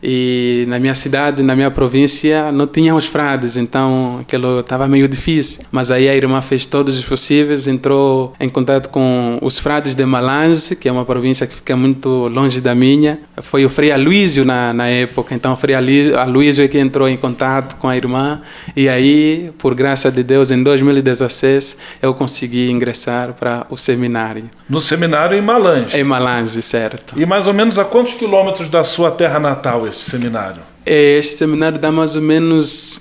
E 0.08 0.64
na 0.68 0.78
minha 0.78 0.94
cidade, 0.94 1.42
na 1.42 1.56
minha 1.56 1.68
província, 1.68 2.52
não 2.52 2.68
tinha 2.68 2.94
os 2.94 3.06
frades, 3.08 3.56
então 3.56 4.18
aquilo 4.20 4.60
estava 4.60 4.86
meio 4.86 5.08
difícil. 5.08 5.64
Mas 5.72 5.90
aí 5.90 6.08
a 6.08 6.14
irmã 6.14 6.40
fez 6.40 6.64
todos 6.64 6.96
os 6.96 7.04
possíveis, 7.04 7.66
entrou 7.66 8.32
em 8.38 8.48
contato 8.48 8.88
com 8.88 9.36
os 9.42 9.58
frades 9.58 9.96
de 9.96 10.06
Malange, 10.06 10.76
que 10.76 10.88
é 10.88 10.92
uma 10.92 11.04
província 11.04 11.44
que 11.44 11.56
fica 11.56 11.74
muito 11.74 12.28
longe 12.28 12.60
da 12.60 12.72
minha. 12.72 13.18
Foi 13.38 13.64
o 13.64 13.68
Frei 13.68 13.90
Aloísio 13.90 14.44
na, 14.44 14.72
na 14.72 14.86
época, 14.86 15.34
então 15.34 15.52
o 15.52 15.56
Frei 15.56 15.74
Aloísio 15.74 16.64
é 16.64 16.68
que 16.68 16.78
entrou 16.78 17.08
em 17.08 17.16
contato 17.16 17.74
com 17.74 17.88
a 17.88 17.96
irmã. 17.96 18.40
E 18.76 18.88
aí, 18.88 19.50
por 19.58 19.74
graça 19.74 20.08
de 20.08 20.22
Deus, 20.22 20.52
em 20.52 20.62
2016, 20.62 21.78
eu 22.00 22.14
consegui 22.14 22.70
ingressar 22.70 23.32
para 23.32 23.66
o 23.68 23.76
seminário. 23.76 24.48
No 24.68 24.80
seminário 24.80 25.36
em 25.36 25.42
Malange? 25.42 25.96
Em 25.96 26.04
Malange, 26.04 26.62
certo. 26.62 27.18
E 27.18 27.26
mais 27.26 27.48
ou 27.48 27.54
menos 27.54 27.76
a 27.76 27.84
quantos 27.84 28.14
quilômetros 28.14 28.68
da 28.68 28.84
sua 28.84 29.10
terra 29.10 29.40
natal 29.40 29.84
este 29.96 30.10
seminário? 30.10 30.62
Este 30.84 31.34
seminário 31.34 31.78
dá 31.78 31.90
mais 31.90 32.16
ou 32.16 32.22
menos 32.22 33.00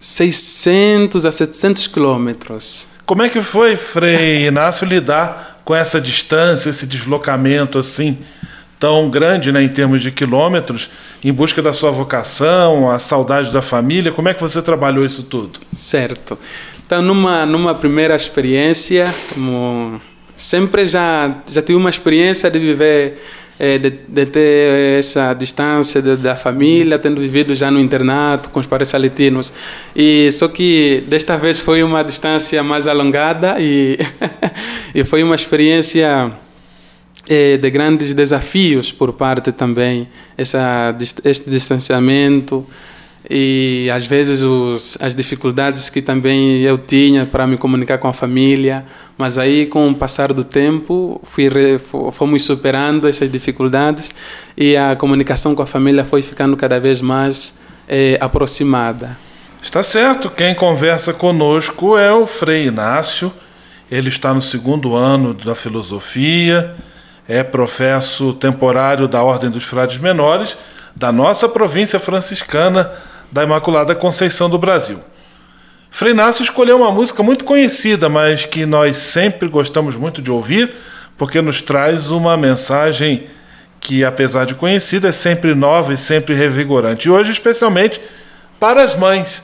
600 0.00 1.24
a 1.26 1.32
700 1.32 1.86
quilômetros. 1.86 2.86
Como 3.04 3.22
é 3.22 3.28
que 3.28 3.40
foi, 3.40 3.76
Frei 3.76 4.46
Inácio, 4.46 4.86
lidar 4.86 5.60
com 5.64 5.74
essa 5.74 6.00
distância, 6.00 6.70
esse 6.70 6.86
deslocamento 6.86 7.78
assim 7.78 8.18
tão 8.78 9.08
grande 9.08 9.50
né, 9.50 9.62
em 9.62 9.68
termos 9.68 10.02
de 10.02 10.10
quilômetros, 10.10 10.90
em 11.24 11.32
busca 11.32 11.62
da 11.62 11.72
sua 11.72 11.90
vocação, 11.90 12.90
a 12.90 12.98
saudade 12.98 13.50
da 13.50 13.62
família? 13.62 14.12
Como 14.12 14.28
é 14.28 14.34
que 14.34 14.40
você 14.40 14.60
trabalhou 14.60 15.04
isso 15.04 15.22
tudo? 15.22 15.60
Certo. 15.72 16.38
Então, 16.86 17.02
numa, 17.02 17.44
numa 17.46 17.74
primeira 17.74 18.14
experiência, 18.14 19.12
como 19.32 20.00
sempre 20.36 20.86
já, 20.86 21.34
já 21.50 21.62
tive 21.62 21.78
uma 21.78 21.90
experiência 21.90 22.50
de 22.50 22.58
viver 22.58 23.20
é, 23.58 23.78
de, 23.78 23.90
de, 23.90 24.26
ter 24.26 24.98
essa 24.98 25.32
distância 25.34 26.02
de, 26.02 26.16
da 26.16 26.34
família, 26.34 26.98
tendo 26.98 27.20
vivido 27.20 27.54
já 27.54 27.70
no 27.70 27.80
internato 27.80 28.50
com 28.50 28.60
os 28.60 28.66
pais 28.66 28.88
saletinos. 28.88 29.52
E 29.94 30.30
só 30.32 30.48
que 30.48 31.04
desta 31.08 31.36
vez 31.36 31.60
foi 31.60 31.82
uma 31.82 32.02
distância 32.02 32.62
mais 32.62 32.86
alongada 32.86 33.56
e, 33.58 33.98
e 34.94 35.04
foi 35.04 35.22
uma 35.22 35.34
experiência 35.34 36.32
é, 37.28 37.56
de 37.56 37.70
grandes 37.70 38.14
desafios 38.14 38.92
por 38.92 39.12
parte 39.12 39.50
também 39.50 40.08
essa 40.36 40.94
este 41.24 41.50
distanciamento 41.50 42.64
e 43.28 43.90
às 43.92 44.06
vezes 44.06 44.42
os, 44.42 44.96
as 45.00 45.14
dificuldades 45.14 45.90
que 45.90 46.00
também 46.00 46.62
eu 46.62 46.78
tinha 46.78 47.26
para 47.26 47.46
me 47.46 47.56
comunicar 47.56 47.98
com 47.98 48.06
a 48.06 48.12
família, 48.12 48.84
mas 49.18 49.38
aí 49.38 49.66
com 49.66 49.88
o 49.88 49.94
passar 49.94 50.32
do 50.32 50.44
tempo 50.44 51.20
fui, 51.24 51.48
fomos 52.12 52.44
superando 52.44 53.08
essas 53.08 53.30
dificuldades 53.30 54.14
e 54.56 54.76
a 54.76 54.94
comunicação 54.94 55.54
com 55.54 55.62
a 55.62 55.66
família 55.66 56.04
foi 56.04 56.22
ficando 56.22 56.56
cada 56.56 56.78
vez 56.78 57.00
mais 57.00 57.60
é, 57.88 58.18
aproximada. 58.20 59.16
Está 59.62 59.82
certo, 59.82 60.30
quem 60.30 60.54
conversa 60.54 61.12
conosco 61.12 61.96
é 61.96 62.12
o 62.12 62.26
Frei 62.26 62.66
Inácio, 62.66 63.32
ele 63.90 64.08
está 64.08 64.34
no 64.34 64.42
segundo 64.42 64.94
ano 64.94 65.32
da 65.32 65.54
filosofia, 65.54 66.74
é 67.28 67.42
professo 67.42 68.32
temporário 68.34 69.08
da 69.08 69.22
Ordem 69.22 69.50
dos 69.50 69.64
Frades 69.64 69.98
Menores, 69.98 70.56
da 70.94 71.10
nossa 71.10 71.48
província 71.48 71.98
franciscana, 71.98 72.90
da 73.30 73.42
Imaculada 73.42 73.94
Conceição 73.94 74.48
do 74.48 74.58
Brasil. 74.58 74.98
Frei 75.96 76.12
Inácio 76.12 76.42
escolheu 76.42 76.76
uma 76.76 76.92
música 76.92 77.22
muito 77.22 77.42
conhecida, 77.42 78.06
mas 78.06 78.44
que 78.44 78.66
nós 78.66 78.98
sempre 78.98 79.48
gostamos 79.48 79.96
muito 79.96 80.20
de 80.20 80.30
ouvir, 80.30 80.74
porque 81.16 81.40
nos 81.40 81.62
traz 81.62 82.10
uma 82.10 82.36
mensagem 82.36 83.28
que, 83.80 84.04
apesar 84.04 84.44
de 84.44 84.54
conhecida, 84.54 85.08
é 85.08 85.12
sempre 85.12 85.54
nova 85.54 85.94
e 85.94 85.96
sempre 85.96 86.34
revigorante. 86.34 87.08
E 87.08 87.10
hoje, 87.10 87.32
especialmente, 87.32 87.98
para 88.60 88.82
as 88.82 88.94
mães. 88.94 89.42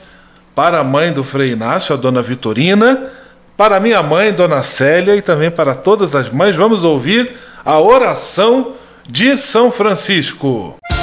Para 0.53 0.77
a 0.77 0.83
mãe 0.83 1.11
do 1.11 1.23
Frei 1.23 1.53
Inácio, 1.53 1.95
a 1.95 1.97
dona 1.97 2.21
Vitorina, 2.21 3.09
para 3.57 3.79
minha 3.79 4.03
mãe, 4.03 4.31
dona 4.31 4.61
Célia, 4.61 5.15
e 5.15 5.23
também 5.23 5.49
para 5.49 5.73
todas 5.73 6.13
as 6.13 6.29
mães, 6.29 6.55
vamos 6.55 6.83
ouvir 6.83 7.33
a 7.65 7.79
oração 7.79 8.73
de 9.09 9.35
São 9.37 9.71
Francisco. 9.71 10.77
instrumento 10.87 11.02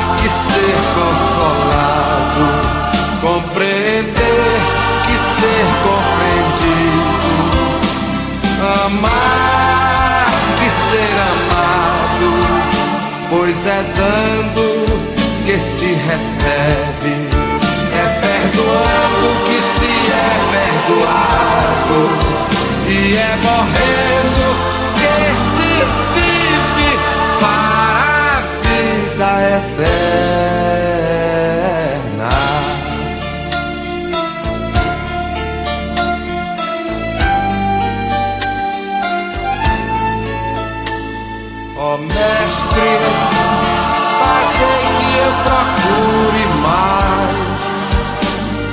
que 0.21 0.29
ser 0.29 0.77
consolado, 0.95 2.45
compreender 3.21 4.59
que 5.05 5.15
ser 5.41 5.65
compreendido, 5.85 7.33
amar 8.85 10.25
que 10.59 10.69
ser 10.89 11.15
amado, 11.33 12.29
pois 13.29 13.59
é 13.65 13.81
dando 13.95 14.65
que 15.45 15.57
se 15.57 15.89
recebe, 15.93 17.13
é 17.93 18.05
perdoando 18.21 19.27
que 19.45 19.57
se 19.73 19.91
é 20.11 20.31
perdoado, 20.51 21.99
e 22.87 22.91
é 23.17 23.19
morrendo 23.43 24.80
eterna. 29.51 30.31
procure 45.43 46.45
mais 46.61 47.61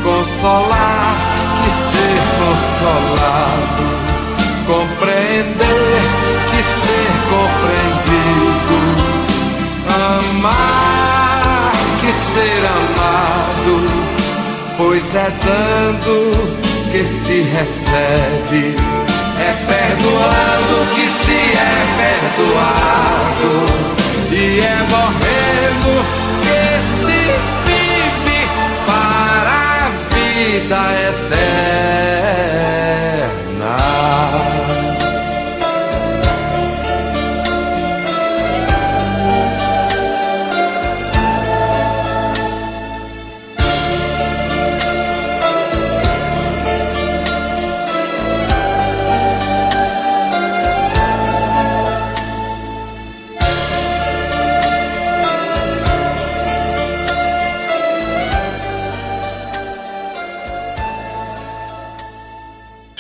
consolar 0.05 1.17
que 1.62 1.71
ser 1.91 2.21
consolado, 2.38 3.88
ser 12.35 12.62
amado, 12.66 13.74
pois 14.76 15.14
é 15.14 15.31
dando 15.44 16.59
que 16.90 17.04
se 17.04 17.42
recebe, 17.42 18.74
é 19.38 19.52
perdoando 19.66 20.78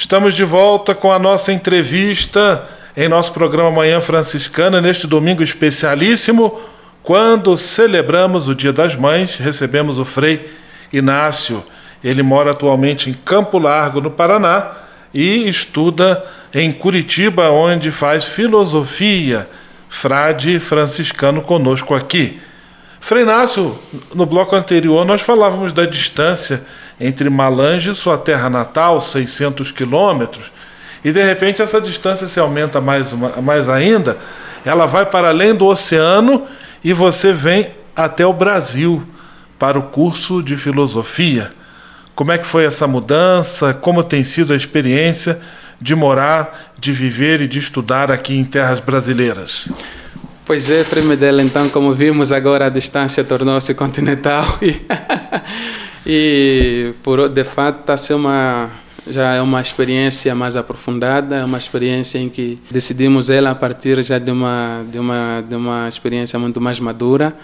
Estamos 0.08 0.32
de 0.32 0.42
volta 0.42 0.94
com 0.94 1.12
a 1.12 1.18
nossa 1.18 1.52
entrevista 1.52 2.66
em 2.96 3.10
nosso 3.10 3.30
programa 3.30 3.70
Manhã 3.70 4.00
Franciscana, 4.00 4.80
neste 4.80 5.06
domingo 5.06 5.42
especialíssimo, 5.42 6.58
quando 7.02 7.54
celebramos 7.58 8.48
o 8.48 8.54
Dia 8.54 8.72
das 8.72 8.96
Mães, 8.96 9.36
recebemos 9.36 9.98
o 9.98 10.06
Frei 10.06 10.50
Inácio. 10.90 11.62
Ele 12.02 12.22
mora 12.22 12.52
atualmente 12.52 13.10
em 13.10 13.12
Campo 13.12 13.58
Largo, 13.58 14.00
no 14.00 14.10
Paraná, 14.10 14.78
e 15.12 15.46
estuda 15.46 16.24
em 16.54 16.72
Curitiba, 16.72 17.50
onde 17.50 17.90
faz 17.90 18.24
filosofia. 18.24 19.46
Frade 19.90 20.58
franciscano 20.58 21.42
conosco 21.42 21.94
aqui. 21.94 22.40
Frei 22.98 23.24
Inácio, 23.24 23.78
no 24.14 24.24
bloco 24.24 24.56
anterior 24.56 25.04
nós 25.04 25.20
falávamos 25.20 25.74
da 25.74 25.84
distância 25.84 26.64
entre 27.00 27.30
Malange 27.30 27.90
e 27.90 27.94
sua 27.94 28.18
terra 28.18 28.50
natal, 28.50 29.00
600 29.00 29.70
quilômetros, 29.70 30.52
e 31.04 31.12
de 31.12 31.22
repente 31.22 31.62
essa 31.62 31.80
distância 31.80 32.26
se 32.26 32.40
aumenta 32.40 32.80
mais, 32.80 33.12
mais 33.12 33.68
ainda, 33.68 34.18
ela 34.64 34.86
vai 34.86 35.06
para 35.06 35.28
além 35.28 35.54
do 35.54 35.66
oceano 35.66 36.46
e 36.82 36.92
você 36.92 37.32
vem 37.32 37.70
até 37.94 38.26
o 38.26 38.32
Brasil 38.32 39.06
para 39.58 39.78
o 39.78 39.82
curso 39.82 40.42
de 40.42 40.56
filosofia. 40.56 41.50
Como 42.14 42.32
é 42.32 42.38
que 42.38 42.46
foi 42.46 42.64
essa 42.64 42.86
mudança? 42.86 43.72
Como 43.72 44.02
tem 44.02 44.24
sido 44.24 44.52
a 44.52 44.56
experiência 44.56 45.40
de 45.80 45.94
morar, 45.94 46.72
de 46.78 46.92
viver 46.92 47.40
e 47.40 47.48
de 47.48 47.58
estudar 47.58 48.10
aqui 48.10 48.36
em 48.36 48.44
terras 48.44 48.80
brasileiras? 48.80 49.70
Pois 50.44 50.70
é, 50.70 50.84
Medela, 51.04 51.42
então, 51.42 51.68
como 51.68 51.94
vimos 51.94 52.32
agora, 52.32 52.66
a 52.66 52.70
distância 52.70 53.22
tornou-se 53.22 53.74
continental 53.74 54.58
e, 54.62 54.80
e 56.08 56.94
por, 57.02 57.28
de 57.28 57.44
fato 57.44 57.80
está 57.80 57.94
a 57.94 57.96
ser 57.98 58.14
uma 58.14 58.70
já 59.10 59.34
é 59.34 59.40
uma 59.40 59.60
experiência 59.60 60.34
mais 60.34 60.56
aprofundada, 60.56 61.36
é 61.36 61.44
uma 61.44 61.56
experiência 61.56 62.18
em 62.18 62.28
que 62.28 62.58
decidimos 62.70 63.30
ela 63.30 63.50
a 63.50 63.54
partir 63.54 64.02
já 64.02 64.18
de 64.18 64.30
uma 64.30 64.84
de 64.90 64.98
uma 64.98 65.44
de 65.46 65.54
uma 65.54 65.88
experiência 65.88 66.38
muito 66.38 66.60
mais 66.60 66.80
madura 66.80 67.36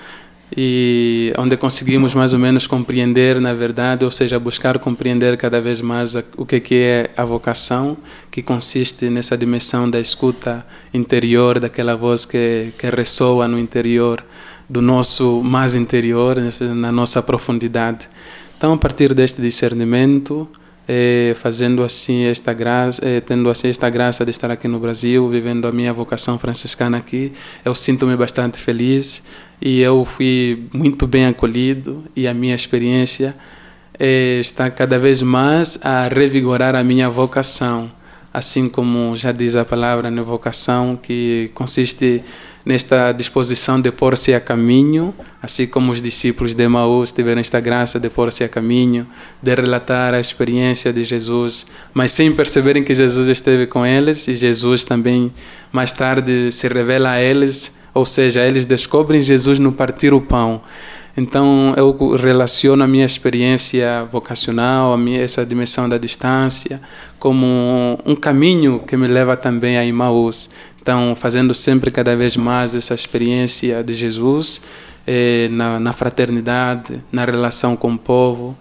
e 0.56 1.32
onde 1.36 1.56
conseguimos 1.56 2.14
mais 2.14 2.32
ou 2.32 2.38
menos 2.38 2.66
compreender, 2.66 3.40
na 3.40 3.52
verdade, 3.52 4.04
ou 4.04 4.10
seja, 4.10 4.38
buscar 4.38 4.78
compreender 4.78 5.36
cada 5.36 5.60
vez 5.60 5.80
mais 5.80 6.14
o 6.36 6.46
que 6.46 6.62
é 6.74 7.10
a 7.16 7.24
vocação, 7.24 7.96
que 8.30 8.42
consiste 8.42 9.08
nessa 9.10 9.36
dimensão 9.36 9.90
da 9.90 9.98
escuta 9.98 10.64
interior, 10.92 11.58
daquela 11.58 11.96
voz 11.96 12.24
que, 12.24 12.72
que 12.78 12.88
ressoa 12.88 13.48
no 13.48 13.58
interior 13.58 14.24
do 14.68 14.80
nosso 14.80 15.42
mais 15.42 15.74
interior, 15.74 16.36
na 16.60 16.92
nossa 16.92 17.22
profundidade. 17.22 18.08
Então, 18.56 18.72
a 18.72 18.76
partir 18.78 19.12
deste 19.12 19.42
discernimento, 19.42 20.48
eh, 20.86 21.34
fazendo 21.36 21.82
assim 21.82 22.24
esta 22.24 22.52
graça, 22.52 23.00
eh, 23.04 23.20
tendo 23.20 23.48
assim 23.48 23.68
esta 23.68 23.88
graça 23.90 24.24
de 24.24 24.30
estar 24.30 24.50
aqui 24.50 24.68
no 24.68 24.78
Brasil, 24.78 25.28
vivendo 25.28 25.66
a 25.66 25.72
minha 25.72 25.92
vocação 25.92 26.38
franciscana 26.38 26.98
aqui, 26.98 27.32
eu 27.64 27.74
sinto-me 27.74 28.16
bastante 28.16 28.58
feliz 28.58 29.24
e 29.60 29.80
eu 29.80 30.04
fui 30.04 30.68
muito 30.72 31.06
bem 31.06 31.26
acolhido 31.26 32.04
e 32.14 32.28
a 32.28 32.34
minha 32.34 32.54
experiência 32.54 33.34
eh, 33.98 34.38
está 34.40 34.70
cada 34.70 34.98
vez 34.98 35.22
mais 35.22 35.78
a 35.82 36.08
revigorar 36.08 36.74
a 36.74 36.84
minha 36.84 37.08
vocação, 37.08 37.90
assim 38.32 38.68
como 38.68 39.16
já 39.16 39.32
diz 39.32 39.56
a 39.56 39.64
palavra, 39.64 40.10
na 40.10 40.22
vocação 40.22 40.96
que 41.00 41.50
consiste 41.54 42.22
nesta 42.64 43.12
disposição 43.12 43.80
de 43.80 43.92
pôr-se 43.92 44.32
a 44.32 44.40
caminho, 44.40 45.14
assim 45.42 45.66
como 45.66 45.92
os 45.92 46.00
discípulos 46.00 46.54
de 46.54 46.62
Emaús 46.62 47.12
tiveram 47.12 47.40
esta 47.40 47.60
graça 47.60 48.00
de 48.00 48.08
pôr-se 48.08 48.42
a 48.42 48.48
caminho, 48.48 49.06
de 49.42 49.54
relatar 49.54 50.14
a 50.14 50.20
experiência 50.20 50.92
de 50.92 51.04
Jesus, 51.04 51.66
mas 51.92 52.12
sem 52.12 52.32
perceberem 52.32 52.82
que 52.82 52.94
Jesus 52.94 53.28
esteve 53.28 53.66
com 53.66 53.84
eles 53.84 54.26
e 54.28 54.34
Jesus 54.34 54.84
também 54.84 55.32
mais 55.70 55.92
tarde 55.92 56.50
se 56.50 56.66
revela 56.68 57.10
a 57.10 57.20
eles, 57.20 57.76
ou 57.92 58.06
seja, 58.06 58.40
eles 58.42 58.64
descobrem 58.64 59.20
Jesus 59.20 59.58
no 59.58 59.72
partir 59.72 60.14
o 60.14 60.20
pão. 60.20 60.62
Então 61.16 61.72
eu 61.76 62.16
relaciono 62.16 62.82
a 62.82 62.88
minha 62.88 63.06
experiência 63.06 64.04
vocacional, 64.10 64.92
a 64.92 64.98
minha 64.98 65.22
essa 65.22 65.46
dimensão 65.46 65.88
da 65.88 65.96
distância, 65.96 66.80
como 67.20 67.46
um, 68.04 68.16
caminho 68.16 68.80
que 68.80 68.96
me 68.96 69.06
leva 69.06 69.36
também 69.36 69.78
a 69.78 69.86
Emaús. 69.86 70.50
Então, 70.84 71.16
fazendo 71.16 71.54
sempre 71.54 71.90
cada 71.90 72.14
vez 72.14 72.36
mais 72.36 72.74
essa 72.74 72.92
experiência 72.92 73.82
de 73.82 73.94
Jesus 73.94 74.60
eh, 75.06 75.48
na, 75.50 75.80
na, 75.80 75.94
fraternidade, 75.94 77.02
na 77.10 77.24
relação 77.24 77.74
com 77.74 77.94
o 77.94 77.96
povo 77.96 78.54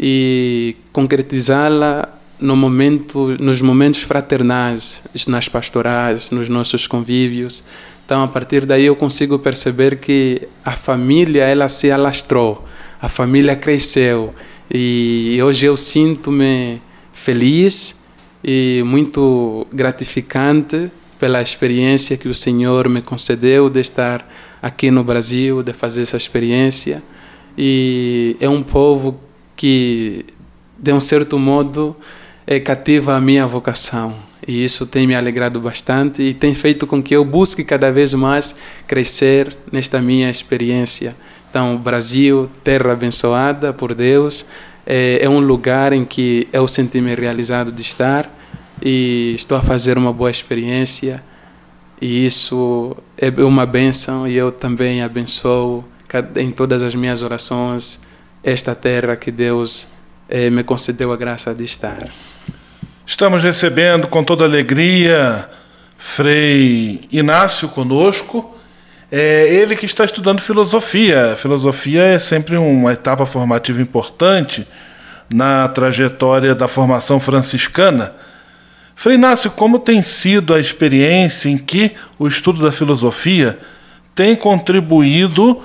e 0.00 0.74
concretizá-la 0.90 2.08
no 2.40 2.56
momento, 2.56 3.36
nos 3.38 3.60
momentos 3.60 4.00
fraternais, 4.00 5.04
nas 5.28 5.50
pastorais, 5.50 6.30
nos 6.30 6.48
nossos 6.48 6.86
convívios. 6.86 7.64
Então, 8.06 8.22
a 8.22 8.28
partir 8.28 8.64
daí 8.64 8.86
eu 8.86 8.96
consigo 8.96 9.38
perceber 9.38 9.98
que 9.98 10.48
a 10.64 10.72
família 10.72 11.44
ela 11.44 11.68
se 11.68 11.90
alastrou, 11.90 12.64
a 12.98 13.10
família 13.10 13.54
cresceu 13.54 14.34
e 14.72 15.38
hoje 15.42 15.66
eu 15.66 15.76
sinto-me 15.76 16.80
feliz 17.12 18.02
e 18.42 18.82
muito 18.86 19.66
gratificante 19.70 20.90
pela 21.18 21.40
experiência 21.40 22.16
que 22.16 22.28
o 22.28 22.34
Senhor 22.34 22.88
me 22.88 23.02
concedeu 23.02 23.70
de 23.70 23.80
estar 23.80 24.28
aqui 24.60 24.90
no 24.90 25.02
Brasil, 25.02 25.62
de 25.62 25.72
fazer 25.72 26.02
essa 26.02 26.16
experiência. 26.16 27.02
E 27.56 28.36
é 28.40 28.48
um 28.48 28.62
povo 28.62 29.16
que, 29.54 30.26
de 30.78 30.92
um 30.92 31.00
certo 31.00 31.38
modo, 31.38 31.96
é, 32.46 32.60
cativa 32.60 33.14
a 33.14 33.20
minha 33.20 33.46
vocação. 33.46 34.14
E 34.46 34.64
isso 34.64 34.86
tem 34.86 35.06
me 35.06 35.14
alegrado 35.14 35.60
bastante 35.60 36.22
e 36.22 36.34
tem 36.34 36.54
feito 36.54 36.86
com 36.86 37.02
que 37.02 37.16
eu 37.16 37.24
busque 37.24 37.64
cada 37.64 37.90
vez 37.90 38.14
mais 38.14 38.54
crescer 38.86 39.56
nesta 39.72 40.00
minha 40.00 40.30
experiência. 40.30 41.16
Então, 41.50 41.76
Brasil, 41.78 42.50
terra 42.62 42.92
abençoada 42.92 43.72
por 43.72 43.94
Deus, 43.94 44.46
é, 44.84 45.18
é 45.22 45.28
um 45.28 45.40
lugar 45.40 45.92
em 45.92 46.04
que 46.04 46.46
eu 46.52 46.68
senti-me 46.68 47.14
realizado 47.14 47.72
de 47.72 47.80
estar 47.82 48.35
e 48.82 49.32
estou 49.34 49.56
a 49.56 49.62
fazer 49.62 49.96
uma 49.96 50.12
boa 50.12 50.30
experiência 50.30 51.22
e 52.00 52.26
isso 52.26 52.96
é 53.16 53.30
uma 53.42 53.64
benção 53.64 54.28
e 54.28 54.34
eu 54.34 54.52
também 54.52 55.02
abençoo 55.02 55.84
em 56.36 56.50
todas 56.50 56.82
as 56.82 56.94
minhas 56.94 57.22
orações 57.22 58.02
esta 58.42 58.74
terra 58.74 59.16
que 59.16 59.30
Deus 59.30 59.88
eh, 60.28 60.50
me 60.50 60.62
concedeu 60.62 61.12
a 61.12 61.16
graça 61.16 61.54
de 61.54 61.64
estar. 61.64 62.08
Estamos 63.04 63.42
recebendo 63.42 64.08
com 64.08 64.22
toda 64.22 64.44
alegria 64.44 65.48
Frei 65.98 67.08
Inácio 67.10 67.68
conosco. 67.68 68.54
É 69.10 69.46
ele 69.52 69.76
que 69.76 69.86
está 69.86 70.04
estudando 70.04 70.40
filosofia. 70.40 71.34
Filosofia 71.36 72.02
é 72.02 72.18
sempre 72.18 72.56
uma 72.56 72.92
etapa 72.92 73.24
formativa 73.24 73.80
importante 73.80 74.66
na 75.32 75.68
trajetória 75.68 76.54
da 76.54 76.68
formação 76.68 77.18
franciscana. 77.20 78.12
Frei 78.98 79.14
Inácio, 79.14 79.50
como 79.50 79.78
tem 79.78 80.00
sido 80.00 80.54
a 80.54 80.58
experiência 80.58 81.50
em 81.50 81.58
que 81.58 81.92
o 82.18 82.26
estudo 82.26 82.62
da 82.62 82.72
filosofia 82.72 83.58
tem 84.14 84.34
contribuído 84.34 85.60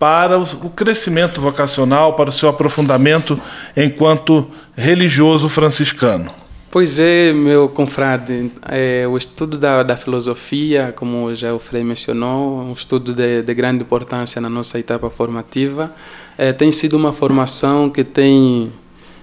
para 0.00 0.36
o 0.36 0.68
crescimento 0.68 1.40
vocacional, 1.40 2.14
para 2.14 2.28
o 2.28 2.32
seu 2.32 2.48
aprofundamento 2.48 3.40
enquanto 3.76 4.50
religioso 4.76 5.48
franciscano? 5.48 6.28
Pois 6.72 6.98
é, 6.98 7.32
meu 7.32 7.68
confrade, 7.68 8.50
é, 8.68 9.06
o 9.06 9.16
estudo 9.16 9.56
da, 9.56 9.84
da, 9.84 9.96
filosofia, 9.96 10.92
como 10.96 11.32
já 11.36 11.54
o 11.54 11.60
Frei 11.60 11.84
mencionou, 11.84 12.62
um 12.62 12.72
estudo 12.72 13.14
de, 13.14 13.42
de 13.42 13.54
grande 13.54 13.84
importância 13.84 14.40
na 14.40 14.50
nossa 14.50 14.76
etapa 14.80 15.08
formativa, 15.08 15.92
é, 16.36 16.52
tem 16.52 16.72
sido 16.72 16.96
uma 16.96 17.12
formação 17.12 17.88
que 17.88 18.02
tem 18.02 18.72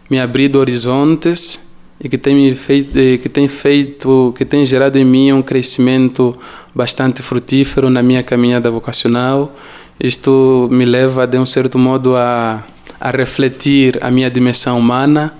me 0.09 0.17
abrido 0.17 0.59
horizontes 0.59 1.68
e 2.01 2.07
que 2.07 2.17
tem 2.17 2.53
feito 2.53 2.93
que 3.21 3.29
tem 3.29 3.47
feito 3.47 4.33
que 4.37 4.45
tem 4.45 4.65
gerado 4.65 4.97
em 4.97 5.03
mim 5.03 5.31
um 5.33 5.41
crescimento 5.41 6.33
bastante 6.73 7.21
frutífero 7.21 7.89
na 7.89 8.01
minha 8.01 8.23
caminhada 8.23 8.71
vocacional. 8.71 9.53
Isto 9.99 10.69
me 10.71 10.85
leva 10.85 11.27
de 11.27 11.37
um 11.37 11.45
certo 11.45 11.77
modo 11.77 12.15
a 12.15 12.63
a 12.99 13.11
refletir 13.11 13.97
a 14.01 14.11
minha 14.11 14.29
dimensão 14.29 14.77
humana 14.77 15.33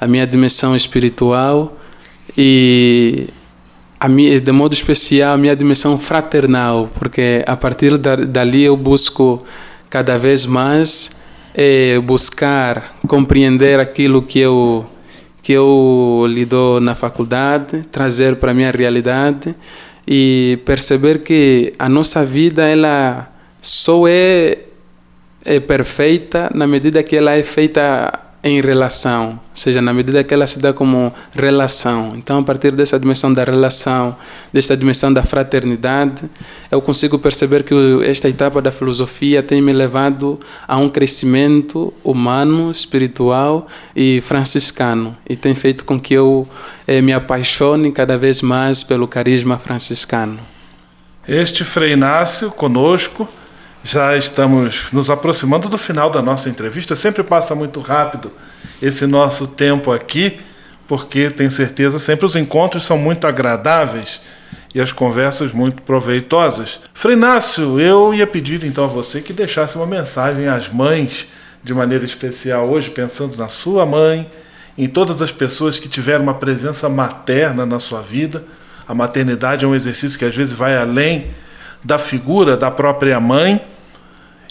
a 0.00 0.06
minha 0.06 0.26
dimensão 0.26 0.74
espiritual 0.74 1.78
e 2.36 3.28
a 4.00 4.08
minha, 4.08 4.40
de 4.40 4.52
modo 4.52 4.74
especial 4.74 5.34
a 5.34 5.38
minha 5.38 5.54
dimensão 5.54 5.98
fraternal 5.98 6.90
porque 6.98 7.44
a 7.46 7.56
partir 7.56 7.96
da, 7.96 8.16
dali 8.16 8.64
eu 8.64 8.76
busco 8.76 9.44
cada 9.88 10.18
vez 10.18 10.44
mais 10.44 11.12
é, 11.54 11.98
buscar 12.00 12.96
compreender 13.06 13.78
aquilo 13.78 14.20
que 14.22 14.40
eu 14.40 14.86
que 15.44 15.52
eu 15.52 16.24
lido 16.26 16.80
na 16.80 16.94
faculdade, 16.94 17.86
trazer 17.92 18.36
para 18.36 18.52
a 18.52 18.54
minha 18.54 18.70
realidade 18.70 19.54
e 20.08 20.58
perceber 20.64 21.22
que 21.22 21.74
a 21.78 21.86
nossa 21.86 22.24
vida 22.24 22.66
ela 22.66 23.30
só 23.60 24.08
é, 24.08 24.60
é 25.44 25.60
perfeita 25.60 26.50
na 26.54 26.66
medida 26.66 27.02
que 27.02 27.14
ela 27.14 27.32
é 27.32 27.42
feita 27.42 28.10
em 28.44 28.60
relação, 28.60 29.30
ou 29.30 29.38
seja, 29.54 29.80
na 29.80 29.90
medida 29.94 30.22
que 30.22 30.34
ela 30.34 30.46
se 30.46 30.58
dá 30.58 30.70
como 30.70 31.10
relação. 31.34 32.10
Então, 32.14 32.40
a 32.40 32.42
partir 32.42 32.72
dessa 32.72 33.00
dimensão 33.00 33.32
da 33.32 33.42
relação, 33.42 34.14
desta 34.52 34.76
dimensão 34.76 35.10
da 35.10 35.22
fraternidade, 35.22 36.28
eu 36.70 36.82
consigo 36.82 37.18
perceber 37.18 37.62
que 37.62 37.74
esta 38.04 38.28
etapa 38.28 38.60
da 38.60 38.70
filosofia 38.70 39.42
tem 39.42 39.62
me 39.62 39.72
levado 39.72 40.38
a 40.68 40.76
um 40.76 40.90
crescimento 40.90 41.90
humano, 42.04 42.70
espiritual 42.70 43.66
e 43.96 44.20
franciscano, 44.20 45.16
e 45.26 45.34
tem 45.36 45.54
feito 45.54 45.82
com 45.86 45.98
que 45.98 46.12
eu 46.12 46.46
eh, 46.86 47.00
me 47.00 47.14
apaixone 47.14 47.90
cada 47.92 48.18
vez 48.18 48.42
mais 48.42 48.82
pelo 48.82 49.08
carisma 49.08 49.58
franciscano. 49.58 50.38
Este 51.26 51.64
Frei 51.64 51.94
Inácio 51.94 52.50
conosco 52.50 53.26
já 53.84 54.16
estamos 54.16 54.90
nos 54.92 55.10
aproximando 55.10 55.68
do 55.68 55.76
final 55.76 56.08
da 56.08 56.22
nossa 56.22 56.48
entrevista. 56.48 56.96
Sempre 56.96 57.22
passa 57.22 57.54
muito 57.54 57.80
rápido 57.80 58.32
esse 58.80 59.06
nosso 59.06 59.46
tempo 59.46 59.92
aqui, 59.92 60.40
porque 60.88 61.30
tenho 61.30 61.50
certeza 61.50 61.98
sempre 61.98 62.24
os 62.24 62.34
encontros 62.34 62.82
são 62.84 62.96
muito 62.96 63.26
agradáveis 63.26 64.22
e 64.74 64.80
as 64.80 64.90
conversas 64.90 65.52
muito 65.52 65.82
proveitosas. 65.82 66.80
Frenácio, 66.94 67.78
eu 67.78 68.14
ia 68.14 68.26
pedir 68.26 68.64
então 68.64 68.84
a 68.84 68.88
você 68.88 69.20
que 69.20 69.34
deixasse 69.34 69.76
uma 69.76 69.86
mensagem 69.86 70.48
às 70.48 70.70
mães 70.70 71.28
de 71.62 71.74
maneira 71.74 72.06
especial 72.06 72.68
hoje, 72.68 72.90
pensando 72.90 73.36
na 73.36 73.48
sua 73.48 73.84
mãe, 73.84 74.30
em 74.78 74.88
todas 74.88 75.20
as 75.20 75.30
pessoas 75.30 75.78
que 75.78 75.88
tiveram 75.88 76.22
uma 76.22 76.34
presença 76.34 76.88
materna 76.88 77.66
na 77.66 77.78
sua 77.78 78.00
vida. 78.00 78.44
A 78.88 78.94
maternidade 78.94 79.64
é 79.64 79.68
um 79.68 79.74
exercício 79.74 80.18
que 80.18 80.24
às 80.24 80.34
vezes 80.34 80.54
vai 80.54 80.74
além 80.74 81.30
da 81.82 81.98
figura 81.98 82.56
da 82.56 82.70
própria 82.70 83.20
mãe 83.20 83.60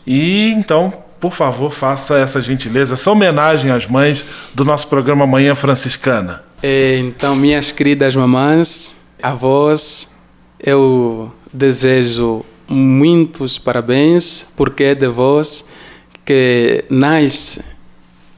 e 0.06 0.52
então, 0.52 0.94
por 1.20 1.32
favor, 1.32 1.72
faça 1.72 2.18
essa 2.18 2.42
gentileza, 2.42 2.96
essa 2.96 3.10
homenagem 3.10 3.72
às 3.72 3.88
mães 3.88 4.26
do 4.54 4.66
nosso 4.66 4.88
programa 4.88 5.26
Manhã 5.26 5.56
Franciscana. 5.56 6.44
É, 6.62 6.98
então, 6.98 7.36
minhas 7.36 7.72
queridas 7.72 8.16
mamães, 8.16 9.06
avós, 9.22 10.14
eu 10.60 11.32
desejo 11.52 12.44
muitos 12.68 13.58
parabéns, 13.58 14.46
porque 14.56 14.84
é 14.84 14.96
de 14.96 15.08
vós 15.08 15.70
que 16.26 16.84
nasce 16.90 17.64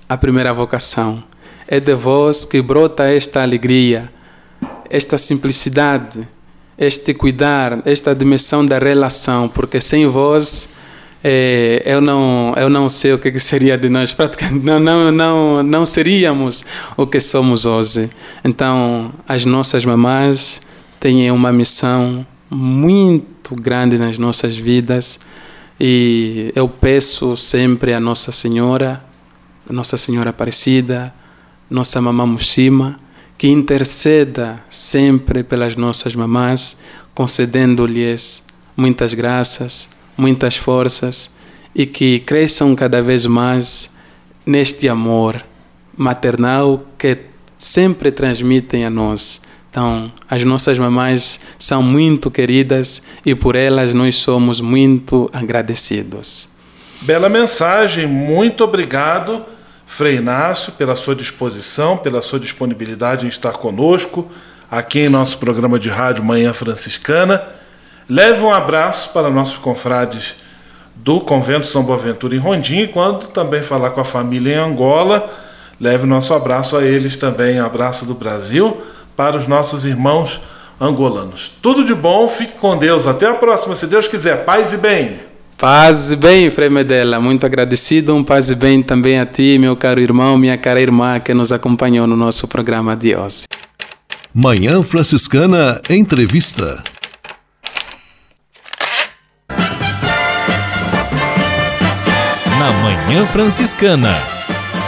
a 0.07 0.17
primeira 0.17 0.53
vocação. 0.53 1.23
É 1.67 1.79
de 1.79 1.95
vós 1.95 2.45
que 2.45 2.61
brota 2.61 3.05
esta 3.05 3.41
alegria, 3.41 4.11
esta 4.89 5.17
simplicidade, 5.17 6.27
este 6.77 7.13
cuidar, 7.13 7.81
esta 7.85 8.13
dimensão 8.13 8.65
da 8.65 8.77
relação, 8.77 9.47
porque 9.47 9.81
sem 9.81 10.05
vós 10.07 10.69
é, 11.27 11.81
eu 11.83 11.99
não 12.01 12.53
eu 12.55 12.69
não 12.69 12.87
sei 12.87 13.13
o 13.13 13.17
que 13.17 13.39
seria 13.39 13.75
de 13.79 13.89
nós 13.89 14.13
praticamente. 14.13 14.63
Não 14.63 14.79
não 14.79 15.11
não 15.11 15.63
não 15.63 15.83
seríamos 15.83 16.63
o 16.95 17.07
que 17.07 17.19
somos 17.19 17.65
hoje. 17.65 18.11
Então 18.43 19.11
as 19.27 19.43
nossas 19.43 19.83
mamás 19.83 20.61
têm 20.99 21.31
uma 21.31 21.51
missão 21.51 22.27
muito 22.47 23.55
grande 23.55 23.97
nas 23.97 24.19
nossas 24.19 24.55
vidas 24.55 25.19
e 25.79 26.51
eu 26.55 26.69
peço 26.69 27.35
sempre 27.35 27.91
a 27.91 27.99
Nossa 27.99 28.31
Senhora 28.31 29.03
Nossa 29.67 29.97
Senhora 29.97 30.29
Aparecida 30.29 31.11
nossa 31.67 31.99
mamã 31.99 32.27
Mushima 32.27 32.97
que 33.35 33.47
interceda 33.47 34.63
sempre 34.69 35.43
pelas 35.43 35.75
nossas 35.75 36.13
mamás 36.13 36.79
concedendo-lhes 37.15 38.43
muitas 38.77 39.15
graças 39.15 39.89
muitas 40.17 40.55
forças 40.57 41.35
e 41.73 41.85
que 41.85 42.19
cresçam 42.19 42.75
cada 42.75 43.01
vez 43.01 43.25
mais 43.25 43.93
neste 44.45 44.87
amor 44.87 45.43
maternal 45.97 46.85
que 46.97 47.17
sempre 47.57 48.11
transmitem 48.11 48.85
a 48.85 48.89
nós. 48.89 49.41
Então, 49.69 50.11
as 50.29 50.43
nossas 50.43 50.79
mamães 50.79 51.39
são 51.59 51.83
muito 51.83 52.31
queridas 52.31 53.01
e 53.25 53.35
por 53.35 53.55
elas 53.55 53.93
nós 53.93 54.15
somos 54.15 54.61
muito 54.61 55.29
agradecidos. 55.33 56.49
Bela 57.01 57.27
mensagem, 57.27 58.07
muito 58.07 58.63
obrigado, 58.63 59.43
Frei 59.85 60.15
Inácio, 60.15 60.71
pela 60.73 60.95
sua 60.95 61.13
disposição, 61.13 61.97
pela 61.97 62.21
sua 62.21 62.39
disponibilidade 62.39 63.25
em 63.25 63.27
estar 63.27 63.51
conosco 63.53 64.31
aqui 64.71 64.99
em 64.99 65.09
nosso 65.09 65.37
programa 65.37 65.77
de 65.77 65.89
rádio 65.89 66.23
Manhã 66.23 66.53
Franciscana. 66.53 67.43
Leve 68.07 68.41
um 68.41 68.53
abraço 68.53 69.09
para 69.11 69.31
nossos 69.31 69.57
confrades 69.57 70.35
do 70.95 71.19
Convento 71.19 71.65
São 71.65 71.83
Boaventura 71.83 72.35
em 72.35 72.39
Rondim, 72.39 72.81
e 72.81 72.87
quando 72.87 73.27
também 73.27 73.63
falar 73.63 73.89
com 73.91 74.01
a 74.01 74.05
família 74.05 74.55
em 74.55 74.57
Angola, 74.57 75.29
leve 75.79 76.03
o 76.03 76.07
nosso 76.07 76.33
abraço 76.33 76.77
a 76.77 76.83
eles 76.83 77.17
também, 77.17 77.59
abraço 77.59 78.05
do 78.05 78.13
Brasil, 78.13 78.77
para 79.15 79.37
os 79.37 79.47
nossos 79.47 79.85
irmãos 79.85 80.41
angolanos. 80.79 81.51
Tudo 81.61 81.83
de 81.83 81.95
bom, 81.95 82.27
fique 82.27 82.53
com 82.53 82.77
Deus. 82.77 83.07
Até 83.07 83.27
a 83.27 83.33
próxima, 83.33 83.75
se 83.75 83.87
Deus 83.87 84.07
quiser. 84.07 84.45
Paz 84.45 84.73
e 84.73 84.77
bem. 84.77 85.19
Paz 85.57 86.11
e 86.11 86.15
bem, 86.15 86.51
Frei 86.51 86.69
Medela. 86.69 87.19
Muito 87.19 87.45
agradecido. 87.45 88.13
Um 88.13 88.23
paz 88.23 88.51
e 88.51 88.55
bem 88.55 88.83
também 88.83 89.19
a 89.19 89.25
ti, 89.25 89.57
meu 89.59 89.75
caro 89.75 90.01
irmão, 90.01 90.37
minha 90.37 90.57
cara 90.57 90.81
irmã, 90.81 91.19
que 91.19 91.33
nos 91.33 91.51
acompanhou 91.51 92.05
no 92.05 92.15
nosso 92.15 92.47
programa 92.47 92.95
de 92.95 93.15
hoje. 93.15 93.45
Manhã 94.33 94.83
Franciscana 94.83 95.81
Entrevista. 95.89 96.83
Na 102.65 102.71
Manhã 102.71 103.27
Franciscana. 103.27 104.15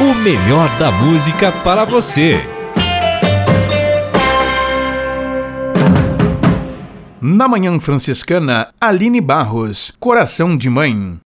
O 0.01 0.15
melhor 0.15 0.67
da 0.79 0.91
música 0.91 1.51
para 1.51 1.85
você. 1.85 2.39
Na 7.21 7.47
Manhã 7.47 7.79
Franciscana, 7.79 8.69
Aline 8.81 9.21
Barros, 9.21 9.91
Coração 9.99 10.57
de 10.57 10.71
Mãe. 10.71 11.19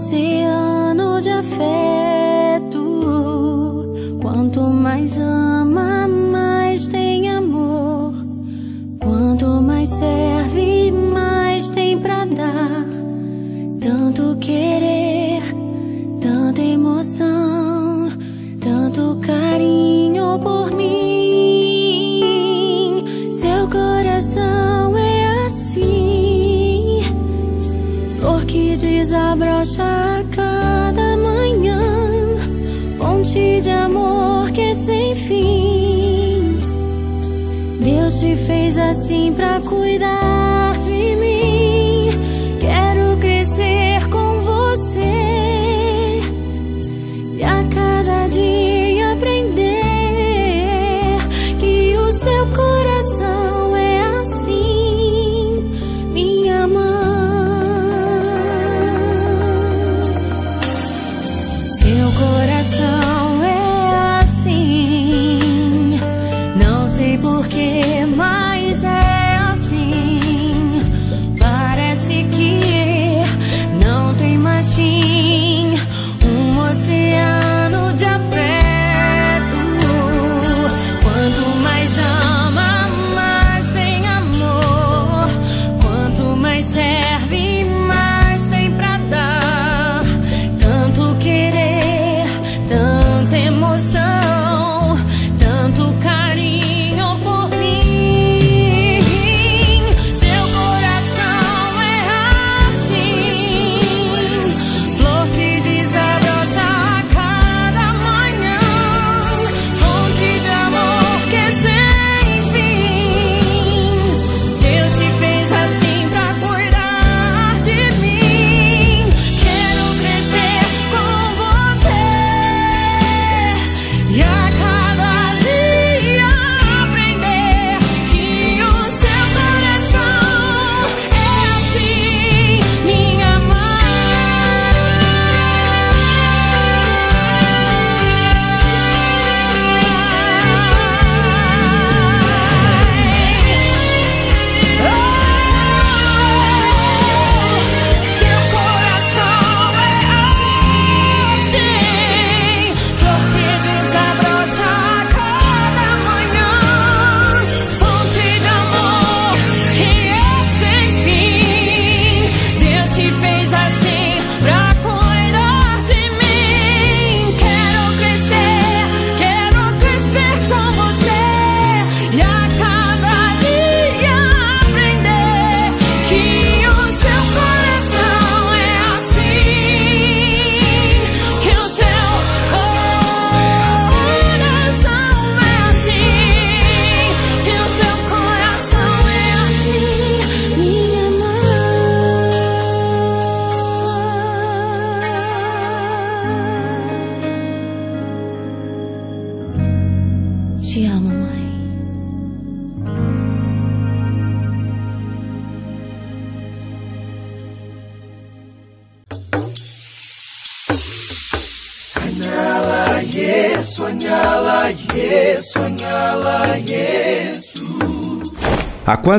Um 0.00 0.39
assim 38.90 39.32
pra 39.32 39.60
cuidar 39.60 39.89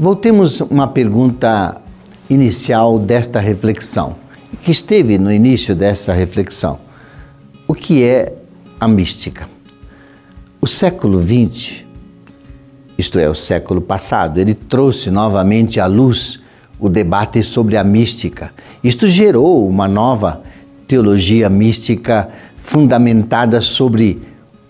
Voltemos 0.00 0.60
uma 0.60 0.86
pergunta 0.86 1.82
inicial 2.30 3.00
desta 3.00 3.40
reflexão, 3.40 4.14
que 4.62 4.70
esteve 4.70 5.18
no 5.18 5.32
início 5.32 5.74
dessa 5.74 6.12
reflexão. 6.12 6.78
O 7.66 7.74
que 7.74 8.04
é 8.04 8.32
a 8.78 8.86
mística? 8.86 9.48
O 10.60 10.68
século 10.68 11.20
XX, 11.20 11.82
isto 12.96 13.18
é, 13.18 13.28
o 13.28 13.34
século 13.34 13.80
passado, 13.80 14.38
ele 14.38 14.54
trouxe 14.54 15.10
novamente 15.10 15.80
à 15.80 15.86
luz 15.86 16.40
o 16.78 16.88
debate 16.88 17.42
sobre 17.42 17.76
a 17.76 17.82
mística. 17.82 18.52
Isto 18.84 19.08
gerou 19.08 19.68
uma 19.68 19.88
nova 19.88 20.42
teologia 20.86 21.48
mística 21.48 22.28
fundamentada 22.58 23.60
sobre 23.60 24.22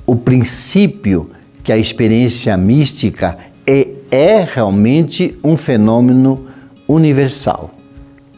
o 0.06 0.16
princípio 0.16 1.30
que 1.62 1.70
a 1.70 1.76
experiência 1.76 2.56
mística 2.56 3.36
é, 3.66 3.97
é 4.10 4.42
realmente 4.42 5.38
um 5.42 5.56
fenômeno 5.56 6.46
universal. 6.86 7.70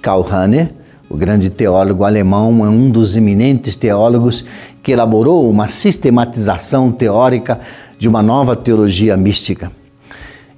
Karl 0.03 0.23
Rahner, 0.23 0.73
o 1.09 1.16
grande 1.16 1.51
teólogo 1.51 2.05
alemão, 2.05 2.64
é 2.64 2.68
um 2.68 2.91
dos 2.91 3.16
eminentes 3.16 3.77
teólogos 3.77 4.45
que 4.83 4.93
elaborou 4.93 5.49
uma 5.49 5.68
sistematização 5.68 6.91
teórica 6.91 7.61
de 7.99 8.09
uma 8.09 8.23
nova 8.23 8.57
teologia 8.57 9.16
mística. 9.16 9.71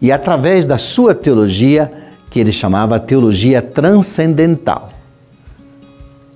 E 0.01 0.11
através 0.11 0.65
da 0.65 0.79
sua 0.79 1.15
teologia, 1.15 1.93
que 2.31 2.41
ele 2.41 2.53
chamava 2.53 2.99
teologia 2.99 3.61
transcendental. 3.61 4.91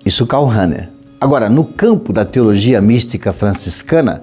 Isso 0.05 0.27
Karl 0.27 0.47
Rahner. 0.47 0.91
Agora, 1.20 1.49
no 1.49 1.64
campo 1.64 2.12
da 2.12 2.24
teologia 2.24 2.81
mística 2.81 3.33
franciscana, 3.33 4.22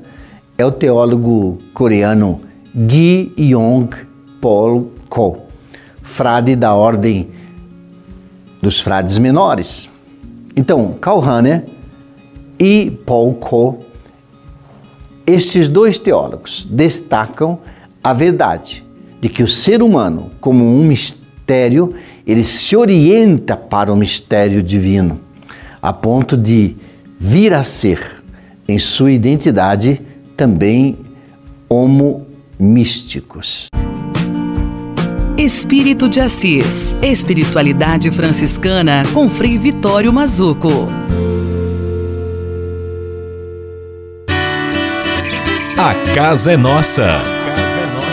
é 0.57 0.65
o 0.65 0.71
teólogo 0.71 1.57
coreano 1.73 2.41
Gi 2.75 3.33
Yong 3.37 4.12
Paul 4.43 4.91
Ko, 5.07 5.37
frade 6.01 6.53
da 6.53 6.73
ordem 6.73 7.29
dos 8.61 8.81
frades 8.81 9.17
menores. 9.17 9.89
Então, 10.53 10.91
Karl 10.99 11.19
Rahner 11.19 11.63
e 12.59 12.91
Paul 13.05 13.35
Ko, 13.35 13.79
estes 15.25 15.69
dois 15.69 15.97
teólogos 15.97 16.67
destacam 16.69 17.59
a 18.03 18.11
verdade 18.11 18.83
de 19.21 19.29
que 19.29 19.41
o 19.41 19.47
ser 19.47 19.81
humano, 19.81 20.29
como 20.41 20.65
um 20.65 20.83
mistério, 20.83 21.95
ele 22.27 22.43
se 22.43 22.75
orienta 22.75 23.55
para 23.55 23.93
o 23.93 23.95
mistério 23.95 24.61
divino, 24.61 25.21
a 25.81 25.93
ponto 25.93 26.35
de 26.35 26.75
vir 27.17 27.53
a 27.53 27.63
ser, 27.63 28.21
em 28.67 28.77
sua 28.77 29.13
identidade, 29.13 30.01
também 30.35 30.97
homo 31.69 32.27
místicos. 32.59 33.69
Espírito 35.37 36.07
de 36.07 36.21
Assis, 36.21 36.95
Espiritualidade 37.01 38.11
Franciscana 38.11 39.03
com 39.13 39.27
Frei 39.27 39.57
Vitório 39.57 40.13
Mazuco. 40.13 40.87
A 45.75 45.95
casa 46.13 46.51
é 46.51 46.57
nossa. 46.57 47.19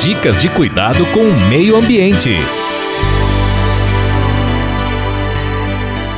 Dicas 0.01 0.41
de 0.41 0.49
cuidado 0.49 1.05
com 1.13 1.21
o 1.21 1.41
meio 1.51 1.77
ambiente. 1.77 2.39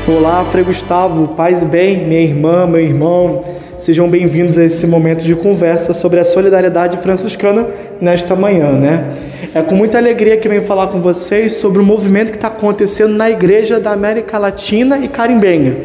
Olá, 0.04 0.44
Frei 0.44 0.64
Gustavo, 0.64 1.28
paz 1.28 1.62
e 1.62 1.64
bem, 1.64 2.04
minha 2.04 2.20
irmã, 2.20 2.66
meu 2.66 2.80
irmão. 2.80 3.44
Sejam 3.76 4.10
bem-vindos 4.10 4.58
a 4.58 4.64
esse 4.64 4.84
momento 4.84 5.22
de 5.22 5.32
conversa 5.36 5.94
sobre 5.94 6.18
a 6.18 6.24
solidariedade 6.24 6.98
franciscana 6.98 7.68
nesta 8.00 8.34
manhã, 8.34 8.72
né? 8.72 9.14
É 9.54 9.62
com 9.62 9.76
muita 9.76 9.98
alegria 9.98 10.36
que 10.36 10.48
venho 10.48 10.62
falar 10.62 10.88
com 10.88 11.00
vocês 11.00 11.52
sobre 11.52 11.80
o 11.80 11.84
movimento 11.84 12.30
que 12.30 12.36
está 12.36 12.48
acontecendo 12.48 13.14
na 13.14 13.30
Igreja 13.30 13.78
da 13.78 13.92
América 13.92 14.38
Latina 14.38 14.98
e 14.98 15.06
Carimbenha. 15.06 15.76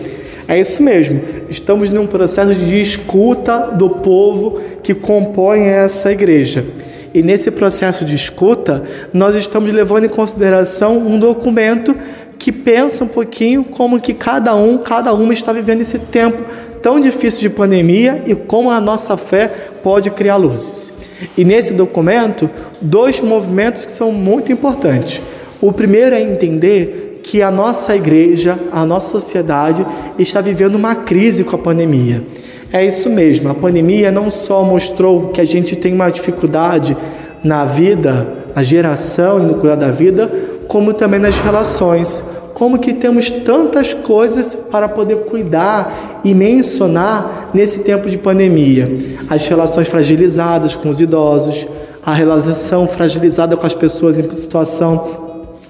É 0.48 0.60
isso 0.60 0.82
mesmo, 0.82 1.22
estamos 1.48 1.92
num 1.92 2.08
processo 2.08 2.56
de 2.56 2.82
escuta 2.82 3.70
do 3.76 3.88
povo 3.88 4.60
que 4.82 4.96
compõe 4.96 5.62
essa 5.68 6.12
igreja. 6.12 6.66
E 7.14 7.22
nesse 7.22 7.52
processo 7.52 8.04
de 8.04 8.16
escuta, 8.16 8.82
nós 9.14 9.36
estamos 9.36 9.72
levando 9.72 10.06
em 10.06 10.10
consideração 10.10 10.98
um 10.98 11.20
documento 11.20 11.96
que 12.38 12.52
pensa 12.52 13.04
um 13.04 13.08
pouquinho 13.08 13.64
como 13.64 14.00
que 14.00 14.14
cada 14.14 14.56
um, 14.56 14.78
cada 14.78 15.14
uma 15.14 15.34
está 15.34 15.52
vivendo 15.52 15.82
esse 15.82 16.00
tempo 16.00 16.44
tão 16.82 17.00
difícil 17.00 17.42
de 17.42 17.50
pandemia 17.50 18.24
e 18.26 18.36
como 18.36 18.70
a 18.70 18.80
nossa 18.80 19.18
fé 19.18 19.52
pode 19.84 20.10
criar 20.12 20.38
luzes. 20.38 20.94
E 21.38 21.44
nesse 21.44 21.74
documento, 21.74 22.50
dois 22.80 23.20
movimentos 23.22 23.86
que 23.86 23.92
são 23.92 24.12
muito 24.12 24.52
importantes. 24.52 25.22
O 25.60 25.72
primeiro 25.72 26.16
é 26.16 26.22
entender 26.22 27.20
que 27.24 27.42
a 27.42 27.52
nossa 27.52 27.96
igreja, 27.96 28.58
a 28.72 28.86
nossa 28.86 29.10
sociedade 29.10 29.86
está 30.18 30.40
vivendo 30.40 30.76
uma 30.76 30.96
crise 30.96 31.44
com 31.44 31.56
a 31.56 31.60
pandemia. 31.60 32.24
É 32.72 32.86
isso 32.86 33.10
mesmo, 33.10 33.50
a 33.50 33.54
pandemia 33.54 34.12
não 34.12 34.30
só 34.30 34.64
mostrou 34.64 35.30
que 35.30 35.42
a 35.42 35.46
gente 35.46 35.76
tem 35.76 35.94
uma 35.94 36.10
dificuldade 36.10 36.96
na 37.44 37.66
vida, 37.66 38.28
na 38.56 38.62
geração 38.62 39.42
e 39.42 39.46
no 39.46 39.56
cuidar 39.56 39.76
da 39.76 39.92
vida, 39.92 40.30
como 40.68 40.94
também 40.94 41.20
nas 41.20 41.40
relações. 41.40 42.24
Como 42.54 42.80
que 42.80 42.94
temos 42.94 43.30
tantas 43.30 43.94
coisas 43.94 44.56
para 44.56 44.90
poder 44.90 45.26
cuidar 45.26 46.22
e 46.24 46.34
mencionar 46.34 47.52
nesse 47.54 47.82
tempo 47.84 48.10
de 48.10 48.18
pandemia. 48.18 48.90
As 49.30 49.46
relações 49.46 49.88
fragilizadas 49.88 50.76
com 50.76 50.90
os 50.90 51.00
idosos, 51.00 51.68
a 52.04 52.14
relação 52.14 52.88
fragilizada 52.88 53.56
com 53.56 53.66
as 53.66 53.76
pessoas 53.76 54.18
em 54.18 54.34
situação 54.34 55.28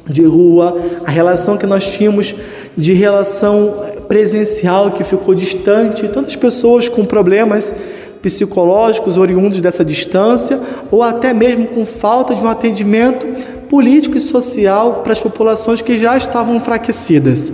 de 0.07 0.23
rua, 0.23 0.77
a 1.05 1.11
relação 1.11 1.57
que 1.57 1.65
nós 1.65 1.91
tínhamos 1.91 2.33
de 2.77 2.93
relação 2.93 3.73
presencial 4.07 4.91
que 4.91 5.03
ficou 5.03 5.35
distante, 5.35 6.07
tantas 6.07 6.35
pessoas 6.35 6.87
com 6.87 7.03
problemas 7.05 7.73
psicológicos 8.21 9.17
oriundos 9.17 9.59
dessa 9.61 9.83
distância, 9.83 10.59
ou 10.89 11.03
até 11.03 11.33
mesmo 11.33 11.67
com 11.67 11.85
falta 11.85 12.33
de 12.33 12.41
um 12.41 12.47
atendimento 12.47 13.27
político 13.70 14.18
e 14.18 14.22
social 14.22 15.01
para 15.03 15.13
as 15.13 15.20
populações 15.20 15.82
que 15.82 15.97
já 15.97 16.18
estavam 16.18 16.55
enfraquecidas. 16.55 17.51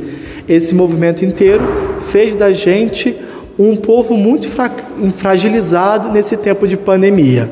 Esse 0.47 0.75
movimento 0.75 1.23
inteiro 1.23 1.63
fez 2.11 2.35
da 2.35 2.51
gente 2.51 3.15
um 3.57 3.75
povo 3.75 4.17
muito 4.17 4.49
fragilizado 5.15 6.09
nesse 6.09 6.35
tempo 6.37 6.67
de 6.67 6.75
pandemia. 6.75 7.49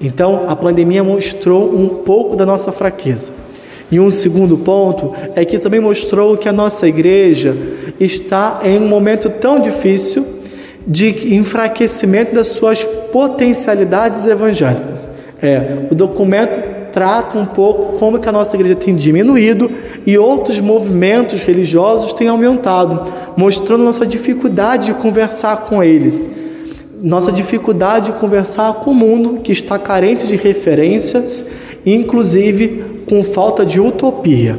Então, 0.00 0.44
a 0.48 0.56
pandemia 0.56 1.04
mostrou 1.04 1.74
um 1.74 1.88
pouco 1.88 2.36
da 2.36 2.46
nossa 2.46 2.72
fraqueza. 2.72 3.32
E 3.90 3.98
um 3.98 4.10
segundo 4.10 4.56
ponto 4.56 5.12
é 5.34 5.44
que 5.44 5.58
também 5.58 5.80
mostrou 5.80 6.36
que 6.36 6.48
a 6.48 6.52
nossa 6.52 6.86
igreja 6.86 7.56
está 7.98 8.60
em 8.64 8.78
um 8.78 8.88
momento 8.88 9.28
tão 9.28 9.58
difícil 9.58 10.24
de 10.86 11.34
enfraquecimento 11.34 12.34
das 12.34 12.48
suas 12.48 12.84
potencialidades 12.84 14.26
evangélicas. 14.26 15.08
É, 15.42 15.86
o 15.90 15.94
documento 15.94 16.79
trata 16.92 17.38
um 17.38 17.46
pouco 17.46 17.98
como 17.98 18.18
que 18.18 18.28
a 18.28 18.32
nossa 18.32 18.56
igreja 18.56 18.74
tem 18.74 18.94
diminuído 18.94 19.70
e 20.06 20.18
outros 20.18 20.60
movimentos 20.60 21.42
religiosos 21.42 22.12
têm 22.12 22.28
aumentado, 22.28 23.10
mostrando 23.36 23.84
nossa 23.84 24.06
dificuldade 24.06 24.86
de 24.86 24.94
conversar 24.94 25.58
com 25.58 25.82
eles. 25.82 26.28
nossa 27.02 27.32
dificuldade 27.32 28.12
de 28.12 28.18
conversar 28.18 28.74
com 28.74 28.90
o 28.90 28.94
mundo 28.94 29.40
que 29.40 29.52
está 29.52 29.78
carente 29.78 30.26
de 30.26 30.36
referências, 30.36 31.46
inclusive 31.86 32.84
com 33.08 33.22
falta 33.24 33.64
de 33.64 33.80
utopia. 33.80 34.58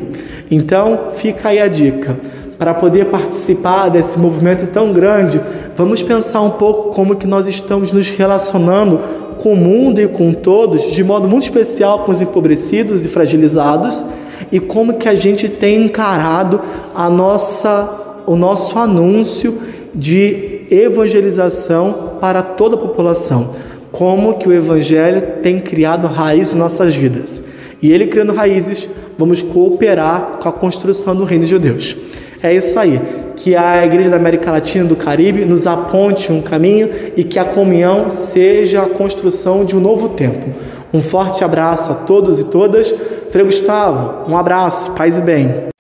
Então, 0.50 1.12
fica 1.14 1.50
aí 1.50 1.60
a 1.60 1.68
dica. 1.68 2.18
Para 2.58 2.74
poder 2.74 3.06
participar 3.06 3.90
desse 3.90 4.20
movimento 4.20 4.68
tão 4.68 4.92
grande, 4.92 5.40
vamos 5.78 6.04
pensar 6.04 6.42
um 6.42 6.52
pouco 6.52 6.94
como 6.94 7.16
que 7.16 7.26
nós 7.26 7.48
estamos 7.48 7.92
nos 7.92 8.10
relacionando 8.10 9.00
com 9.42 9.54
o 9.54 9.56
mundo 9.56 10.00
e 10.00 10.08
com 10.08 10.34
todos, 10.34 10.92
de 10.92 11.04
modo 11.04 11.28
muito 11.28 11.44
especial 11.44 12.06
com 12.06 12.12
os 12.12 12.22
empobrecidos 12.22 13.04
e 13.04 13.10
fragilizados, 13.10 14.06
e 14.52 14.60
como 14.60 15.00
que 15.00 15.10
a 15.10 15.16
gente 15.16 15.50
tem 15.50 15.86
encarado 15.86 16.62
a 16.94 17.10
nossa, 17.10 18.22
o 18.28 18.36
nosso 18.36 18.78
anúncio 18.78 19.60
de 19.96 20.62
evangelização 20.70 22.18
para 22.22 22.44
toda 22.44 22.76
a 22.76 22.80
população. 22.80 23.50
Como 23.92 24.36
que 24.36 24.48
o 24.48 24.54
evangelho 24.54 25.22
tem 25.42 25.60
criado 25.60 26.08
raízes 26.08 26.54
em 26.54 26.58
nossas 26.58 26.96
vidas. 26.96 27.42
E 27.82 27.92
ele 27.92 28.08
criando 28.08 28.34
raízes, 28.34 28.88
vamos 29.18 29.42
cooperar 29.42 30.38
com 30.40 30.48
a 30.48 30.54
construção 30.54 31.16
do 31.16 31.24
reino 31.24 31.46
de 31.46 31.58
Deus. 31.58 31.98
É 32.44 32.54
isso 32.54 32.78
aí. 32.80 33.00
Que 33.36 33.56
a 33.56 33.86
Igreja 33.86 34.10
da 34.10 34.18
América 34.18 34.52
Latina 34.52 34.86
e 34.86 34.88
do 34.88 34.96
Caribe 34.96 35.46
nos 35.46 35.68
aponte 35.68 36.32
um 36.32 36.42
caminho 36.42 36.90
e 37.16 37.24
que 37.24 37.38
a 37.38 37.46
comunhão 37.46 38.10
seja 38.10 38.84
a 38.84 38.90
construção 38.90 39.64
de 39.64 39.76
um 39.76 39.80
novo 39.80 40.10
tempo. 40.10 40.46
Um 40.94 41.00
forte 41.00 41.44
abraço 41.44 41.92
a 41.92 41.96
todos 41.96 42.40
e 42.40 42.46
todas. 42.46 42.94
Frei 43.30 43.46
Gustavo, 43.46 44.30
um 44.30 44.38
abraço, 44.38 44.92
paz 44.92 45.18
e 45.18 45.22
bem. 45.22 45.72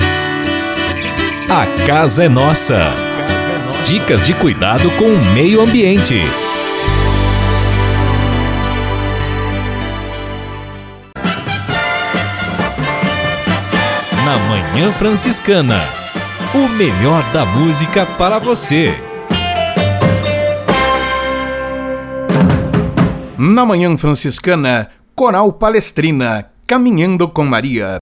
A 1.49 1.65
casa 1.85 2.23
é 2.23 2.29
nossa. 2.29 2.85
Dicas 3.85 4.25
de 4.25 4.33
cuidado 4.33 4.89
com 4.91 5.05
o 5.05 5.33
meio 5.33 5.59
ambiente. 5.59 6.21
Na 14.23 14.37
Manhã 14.37 14.93
Franciscana. 14.93 16.00
O 16.53 16.67
melhor 16.67 17.23
da 17.31 17.45
música 17.45 18.05
para 18.05 18.37
você. 18.37 18.93
Na 23.37 23.65
Manhã 23.65 23.97
Franciscana, 23.97 24.89
Coral 25.15 25.53
Palestrina, 25.53 26.49
Caminhando 26.67 27.29
com 27.29 27.45
Maria. 27.45 27.99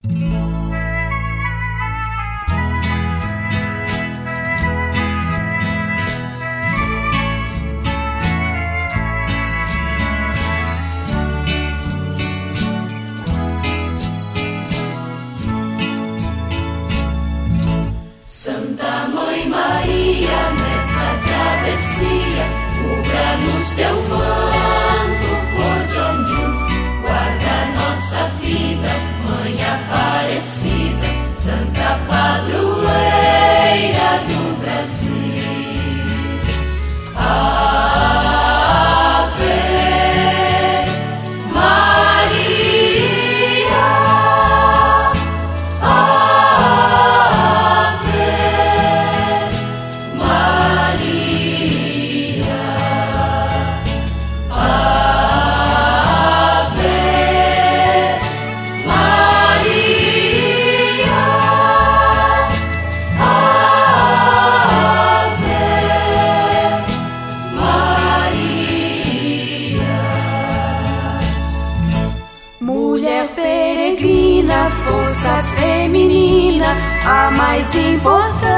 Mais 77.49 77.73
importante 77.73 78.53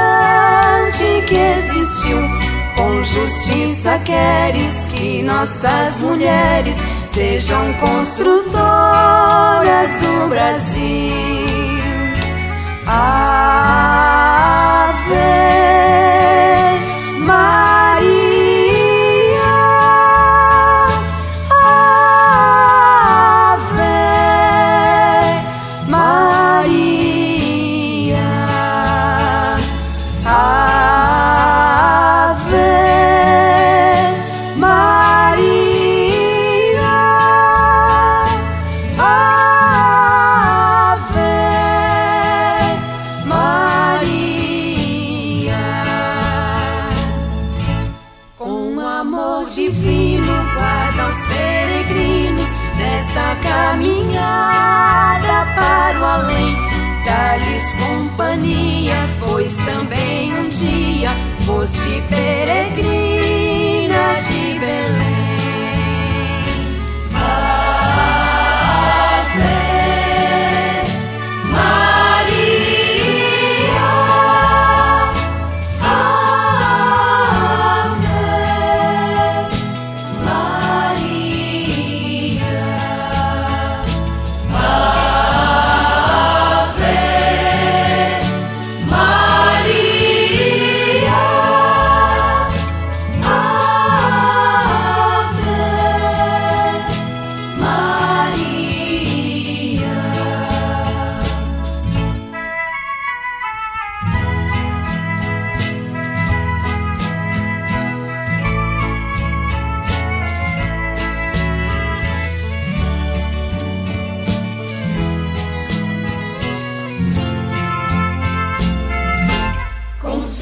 que 1.26 1.34
existiu. 1.34 2.18
Com 2.76 3.02
justiça 3.02 3.98
queres 4.00 4.84
que 4.86 5.22
nossas 5.22 6.02
mulheres 6.02 6.76
sejam 7.02 7.72
construtoras 7.74 9.96
do 9.96 10.28
Brasil. 10.28 11.10
Ave 12.86 12.92
Maria, 17.26 17.81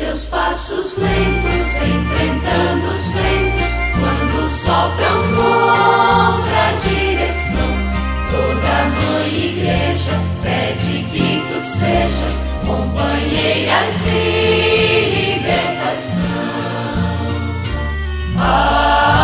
seus 0.01 0.25
passos 0.31 0.97
lentos, 0.97 1.77
enfrentando 1.77 2.87
os 2.87 3.05
ventos, 3.13 3.71
quando 3.99 4.49
sopram 4.49 5.19
contra 5.37 6.69
a 6.69 6.73
direção. 6.73 7.69
Toda 8.31 8.73
mãe 8.97 9.29
igreja 9.29 10.15
pede 10.43 11.05
que 11.13 11.45
tu 11.53 11.61
sejas 11.61 12.37
companheira 12.67 13.81
de 14.03 14.21
libertação. 15.35 16.25
Ah, 18.39 19.20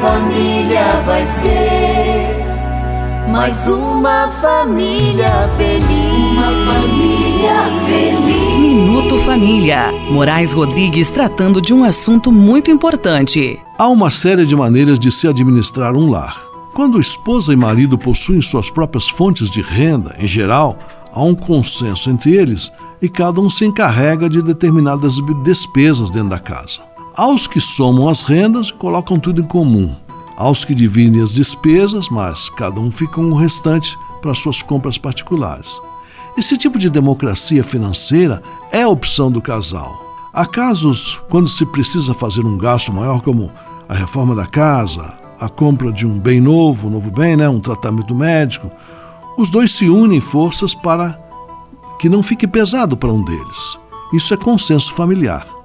família 0.00 0.84
vai 1.04 1.26
ser 1.26 2.38
mais 3.28 3.56
uma 3.66 4.28
família 4.40 5.28
feliz. 5.56 6.32
Uma 6.32 6.72
família 6.72 7.54
feliz. 7.86 8.58
Minuto 8.58 9.18
Família. 9.18 9.92
Moraes 10.10 10.52
Rodrigues 10.52 11.08
tratando 11.10 11.60
de 11.60 11.74
um 11.74 11.84
assunto 11.84 12.30
muito 12.32 12.70
importante. 12.70 13.60
Há 13.76 13.88
uma 13.88 14.10
série 14.10 14.46
de 14.46 14.56
maneiras 14.56 14.98
de 14.98 15.10
se 15.10 15.26
administrar 15.26 15.96
um 15.96 16.10
lar. 16.10 16.42
Quando 16.74 17.00
esposa 17.00 17.52
e 17.52 17.56
marido 17.56 17.98
possuem 17.98 18.40
suas 18.40 18.70
próprias 18.70 19.08
fontes 19.08 19.50
de 19.50 19.60
renda, 19.60 20.14
em 20.18 20.26
geral, 20.26 20.78
há 21.12 21.22
um 21.22 21.34
consenso 21.34 22.08
entre 22.08 22.34
eles 22.34 22.72
e 23.02 23.08
cada 23.08 23.40
um 23.40 23.48
se 23.48 23.64
encarrega 23.64 24.28
de 24.28 24.42
determinadas 24.42 25.16
despesas 25.42 26.10
dentro 26.10 26.30
da 26.30 26.38
casa. 26.38 26.87
Há 27.18 27.26
os 27.26 27.48
que 27.48 27.60
somam 27.60 28.08
as 28.08 28.22
rendas 28.22 28.68
e 28.68 28.74
colocam 28.74 29.18
tudo 29.18 29.40
em 29.40 29.44
comum. 29.44 29.92
Há 30.36 30.48
os 30.48 30.64
que 30.64 30.72
dividem 30.72 31.20
as 31.20 31.34
despesas, 31.34 32.08
mas 32.08 32.48
cada 32.50 32.78
um 32.78 32.92
fica 32.92 33.14
com 33.14 33.24
o 33.24 33.34
restante 33.34 33.98
para 34.22 34.32
suas 34.34 34.62
compras 34.62 34.96
particulares. 34.96 35.80
Esse 36.36 36.56
tipo 36.56 36.78
de 36.78 36.88
democracia 36.88 37.64
financeira 37.64 38.40
é 38.70 38.82
a 38.82 38.88
opção 38.88 39.32
do 39.32 39.42
casal. 39.42 40.00
Há 40.32 40.46
casos 40.46 41.20
quando 41.28 41.48
se 41.48 41.66
precisa 41.66 42.14
fazer 42.14 42.44
um 42.44 42.56
gasto 42.56 42.92
maior, 42.92 43.20
como 43.20 43.50
a 43.88 43.94
reforma 43.94 44.32
da 44.32 44.46
casa, 44.46 45.18
a 45.40 45.48
compra 45.48 45.90
de 45.90 46.06
um 46.06 46.20
bem 46.20 46.40
novo, 46.40 46.86
um 46.86 46.92
novo 46.92 47.10
bem, 47.10 47.36
né, 47.36 47.48
um 47.48 47.58
tratamento 47.58 48.14
médico. 48.14 48.70
Os 49.36 49.50
dois 49.50 49.72
se 49.72 49.90
unem 49.90 50.20
forças 50.20 50.72
para 50.72 51.18
que 51.98 52.08
não 52.08 52.22
fique 52.22 52.46
pesado 52.46 52.96
para 52.96 53.12
um 53.12 53.24
deles. 53.24 53.76
Isso 54.12 54.32
é 54.32 54.36
consenso 54.36 54.94
familiar. 54.94 55.57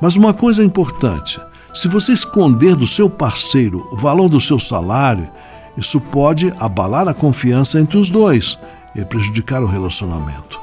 Mas 0.00 0.16
uma 0.16 0.32
coisa 0.32 0.62
é 0.62 0.64
importante: 0.64 1.40
se 1.74 1.88
você 1.88 2.12
esconder 2.12 2.76
do 2.76 2.86
seu 2.86 3.08
parceiro 3.08 3.86
o 3.92 3.96
valor 3.96 4.28
do 4.28 4.40
seu 4.40 4.58
salário, 4.58 5.28
isso 5.76 6.00
pode 6.00 6.52
abalar 6.58 7.08
a 7.08 7.14
confiança 7.14 7.78
entre 7.80 7.98
os 7.98 8.10
dois 8.10 8.58
e 8.94 9.04
prejudicar 9.04 9.62
o 9.62 9.66
relacionamento. 9.66 10.60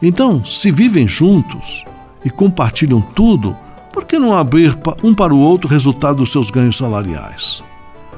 Então, 0.00 0.44
se 0.44 0.70
vivem 0.70 1.06
juntos 1.06 1.84
e 2.24 2.30
compartilham 2.30 3.00
tudo, 3.00 3.56
por 3.92 4.04
que 4.04 4.18
não 4.18 4.36
abrir 4.36 4.76
um 5.02 5.14
para 5.14 5.34
o 5.34 5.38
outro 5.38 5.68
o 5.68 5.70
resultado 5.70 6.16
dos 6.16 6.32
seus 6.32 6.50
ganhos 6.50 6.78
salariais? 6.78 7.62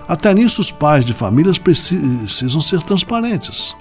Até 0.07 0.33
nisso, 0.33 0.61
os 0.61 0.71
pais 0.71 1.05
de 1.05 1.13
famílias 1.13 1.59
precisam 1.59 2.61
ser 2.61 2.83
transparentes. 2.83 3.75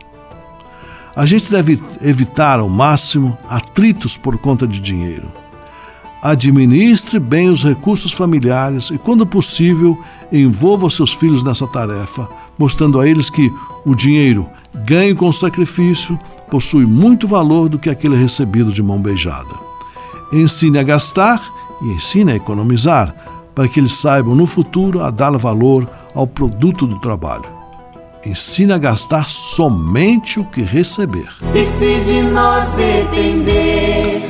A 1.15 1.25
gente 1.25 1.51
deve 1.51 1.79
evitar 2.01 2.59
ao 2.59 2.67
máximo 2.67 3.37
atritos 3.47 4.17
por 4.17 4.37
conta 4.39 4.65
de 4.65 4.79
dinheiro. 4.79 5.31
Administre 6.25 7.19
bem 7.19 7.49
os 7.49 7.65
recursos 7.65 8.13
familiares 8.13 8.89
e, 8.91 8.97
quando 8.97 9.27
possível, 9.27 9.99
envolva 10.31 10.89
seus 10.89 11.13
filhos 11.13 11.43
nessa 11.43 11.67
tarefa, 11.67 12.29
mostrando 12.57 12.97
a 12.97 13.05
eles 13.05 13.29
que 13.29 13.51
o 13.85 13.93
dinheiro 13.93 14.47
ganho 14.85 15.17
com 15.17 15.29
sacrifício 15.33 16.17
possui 16.49 16.85
muito 16.85 17.27
valor 17.27 17.67
do 17.67 17.77
que 17.77 17.89
aquele 17.89 18.15
recebido 18.15 18.71
de 18.71 18.81
mão 18.81 18.99
beijada. 18.99 19.53
Ensine 20.31 20.79
a 20.79 20.83
gastar 20.83 21.45
e 21.81 21.87
ensine 21.87 22.31
a 22.31 22.35
economizar, 22.37 23.13
para 23.53 23.67
que 23.67 23.81
eles 23.81 23.95
saibam 23.95 24.33
no 24.33 24.45
futuro 24.45 25.03
a 25.03 25.11
dar 25.11 25.37
valor 25.37 25.89
ao 26.15 26.25
produto 26.25 26.87
do 26.87 27.01
trabalho. 27.01 27.51
Ensine 28.25 28.71
a 28.71 28.77
gastar 28.77 29.27
somente 29.27 30.39
o 30.39 30.45
que 30.45 30.61
receber. 30.61 31.29
E 31.53 31.65
se 31.65 31.99
de 31.99 32.21
nós 32.31 32.71
depender, 32.75 34.29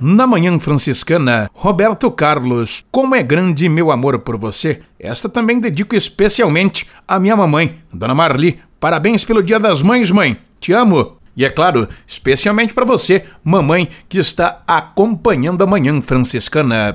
Na 0.00 0.28
Manhã 0.28 0.56
Franciscana, 0.60 1.50
Roberto 1.52 2.08
Carlos, 2.12 2.84
Como 2.88 3.16
é 3.16 3.22
Grande 3.22 3.68
Meu 3.68 3.90
Amor 3.90 4.20
por 4.20 4.36
Você. 4.36 4.80
Esta 4.98 5.28
também 5.28 5.58
dedico 5.58 5.96
especialmente 5.96 6.86
à 7.06 7.18
minha 7.18 7.34
mamãe, 7.34 7.80
Dona 7.92 8.14
Marli. 8.14 8.60
Parabéns 8.78 9.24
pelo 9.24 9.42
Dia 9.42 9.58
das 9.58 9.82
Mães, 9.82 10.10
mãe. 10.12 10.38
Te 10.60 10.72
amo. 10.72 11.18
E 11.36 11.44
é 11.44 11.50
claro, 11.50 11.88
especialmente 12.06 12.72
para 12.72 12.84
você, 12.84 13.24
mamãe, 13.42 13.88
que 14.08 14.18
está 14.18 14.62
acompanhando 14.66 15.62
a 15.62 15.66
Manhã 15.66 16.00
Franciscana. 16.00 16.94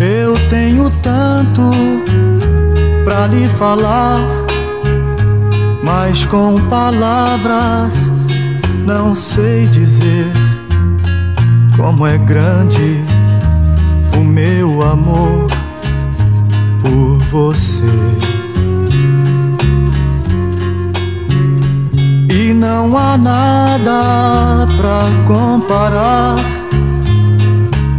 Eu 0.00 0.34
tenho 0.50 0.90
tanto 1.02 1.81
lhe 3.26 3.48
falar, 3.50 4.20
mas 5.84 6.24
com 6.26 6.54
palavras 6.68 7.92
não 8.86 9.14
sei 9.14 9.66
dizer 9.66 10.32
como 11.76 12.06
é 12.06 12.18
grande 12.18 13.02
o 14.16 14.24
meu 14.24 14.82
amor 14.82 15.46
por 16.80 17.18
você. 17.30 17.82
E 22.28 22.52
não 22.52 22.96
há 22.96 23.16
nada 23.16 24.66
pra 24.76 25.08
comparar 25.26 26.36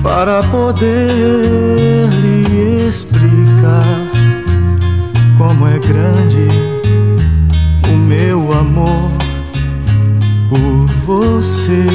para 0.01 0.43
poder 0.43 2.09
lhe 2.09 2.87
explicar 2.87 3.12
como 5.45 5.67
é 5.67 5.77
grande 5.77 6.47
o 7.91 7.97
meu 7.97 8.53
amor 8.53 9.11
por 10.47 10.85
você. 11.05 11.85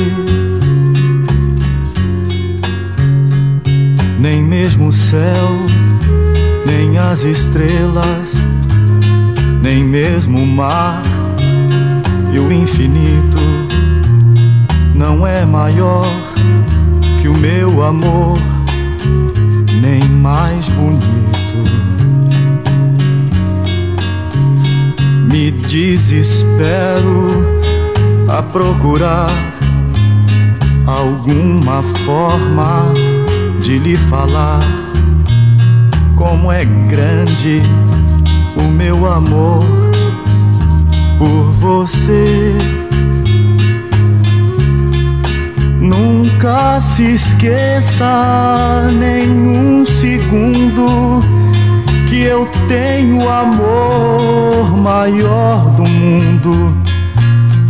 Nem 4.20 4.44
mesmo 4.44 4.88
o 4.88 4.92
céu, 4.92 5.48
nem 6.66 6.98
as 6.98 7.22
estrelas, 7.22 8.34
nem 9.62 9.82
mesmo 9.82 10.42
o 10.42 10.46
mar 10.46 11.00
e 12.30 12.38
o 12.38 12.52
infinito 12.52 13.38
não 14.94 15.26
é 15.26 15.46
maior 15.46 16.04
que 17.18 17.28
o 17.28 17.34
meu 17.34 17.82
amor, 17.82 18.36
nem 19.80 20.04
mais 20.04 20.68
bonito. 20.68 21.97
Me 25.30 25.50
desespero 25.50 27.26
a 28.28 28.42
procurar 28.42 29.28
alguma 30.86 31.82
forma 31.82 32.92
de 33.60 33.78
lhe 33.78 33.94
falar 34.08 34.62
como 36.16 36.50
é 36.50 36.64
grande 36.64 37.60
o 38.56 38.62
meu 38.62 39.04
amor 39.06 39.60
por 41.18 41.52
você. 41.52 42.54
Nunca 45.78 46.80
se 46.80 47.14
esqueça 47.14 48.86
nenhum 48.98 49.84
segundo 49.84 51.37
que 52.08 52.22
eu 52.22 52.46
tenho 52.66 53.28
amor 53.28 54.76
maior 54.76 55.70
do 55.72 55.82
mundo. 55.82 56.74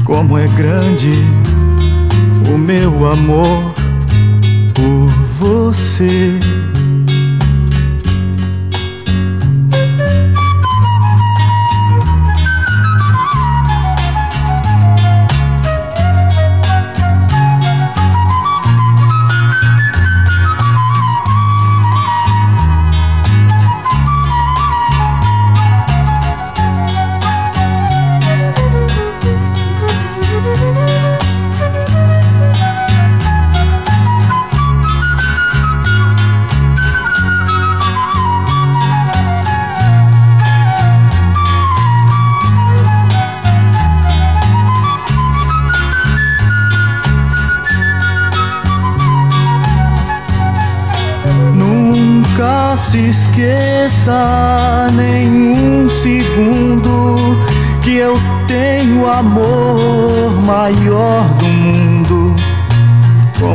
Como 0.04 0.38
é 0.38 0.46
grande 0.48 1.10
o 2.48 2.56
meu 2.56 3.06
amor 3.10 3.74
por 4.74 5.08
você. 5.38 6.38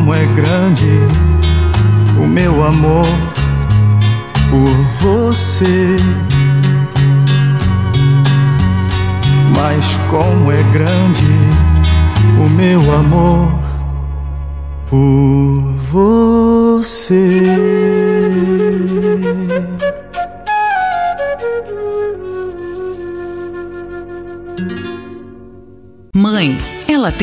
Como 0.03 0.15
é 0.15 0.25
grande 0.33 0.99
o 2.21 2.27
meu 2.27 2.61
amor 2.65 3.05
por 4.49 4.75
você. 4.99 5.95
Mas 9.55 9.97
como 10.09 10.51
é 10.51 10.61
grande 10.73 11.23
o 12.37 12.49
meu 12.49 12.81
amor 12.93 13.49
por 14.89 15.73
você. 15.89 17.52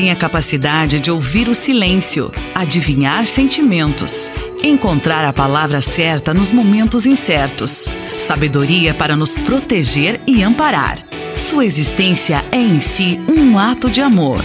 Tem 0.01 0.11
a 0.11 0.17
capacidade 0.17 0.99
de 0.99 1.11
ouvir 1.11 1.47
o 1.47 1.55
silêncio, 1.55 2.33
adivinhar 2.55 3.27
sentimentos, 3.27 4.33
encontrar 4.65 5.27
a 5.27 5.33
palavra 5.33 5.83
certa 5.83 6.33
nos 6.33 6.51
momentos 6.51 7.05
incertos, 7.05 7.87
sabedoria 8.17 8.95
para 8.95 9.15
nos 9.15 9.37
proteger 9.37 10.19
e 10.27 10.43
amparar. 10.43 11.01
Sua 11.37 11.67
existência 11.67 12.43
é 12.51 12.57
em 12.57 12.81
si 12.81 13.21
um 13.29 13.59
ato 13.59 13.91
de 13.91 14.01
amor. 14.01 14.43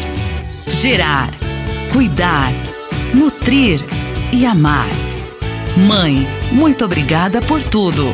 Gerar, 0.67 1.29
cuidar, 1.93 2.51
nutrir 3.13 3.79
e 4.33 4.45
amar. 4.45 4.89
Mãe, 5.77 6.27
muito 6.51 6.83
obrigada 6.83 7.41
por 7.41 7.63
tudo. 7.63 8.13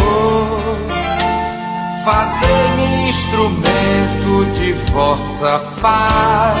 fazei-me 2.03 3.09
instrumento 3.09 4.45
de 4.53 4.73
vossa 4.91 5.59
paz. 5.81 6.60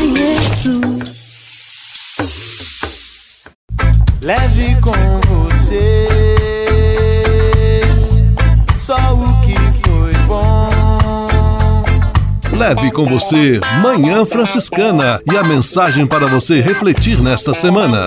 Leve 12.73 12.89
com 12.89 13.05
você 13.05 13.59
Manhã 13.83 14.25
Franciscana 14.25 15.19
e 15.29 15.35
a 15.35 15.43
mensagem 15.43 16.07
para 16.07 16.25
você 16.25 16.61
refletir 16.61 17.21
nesta 17.21 17.53
semana. 17.53 18.05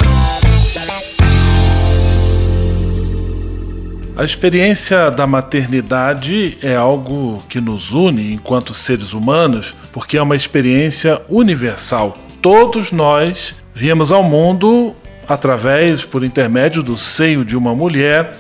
A 4.17 4.25
experiência 4.25 5.11
da 5.11 5.27
maternidade 5.27 6.57
é 6.63 6.75
algo 6.75 7.43
que 7.47 7.61
nos 7.61 7.93
une 7.93 8.33
enquanto 8.33 8.73
seres 8.73 9.13
humanos, 9.13 9.77
porque 9.93 10.17
é 10.17 10.23
uma 10.23 10.35
experiência 10.35 11.21
universal. 11.29 12.17
Todos 12.41 12.91
nós 12.91 13.55
viemos 13.75 14.11
ao 14.11 14.23
mundo 14.23 14.95
através, 15.29 16.07
por 16.07 16.25
intermédio 16.25 16.83
do 16.83 16.97
seio 16.97 17.45
de 17.45 17.55
uma 17.55 17.75
mulher, 17.75 18.35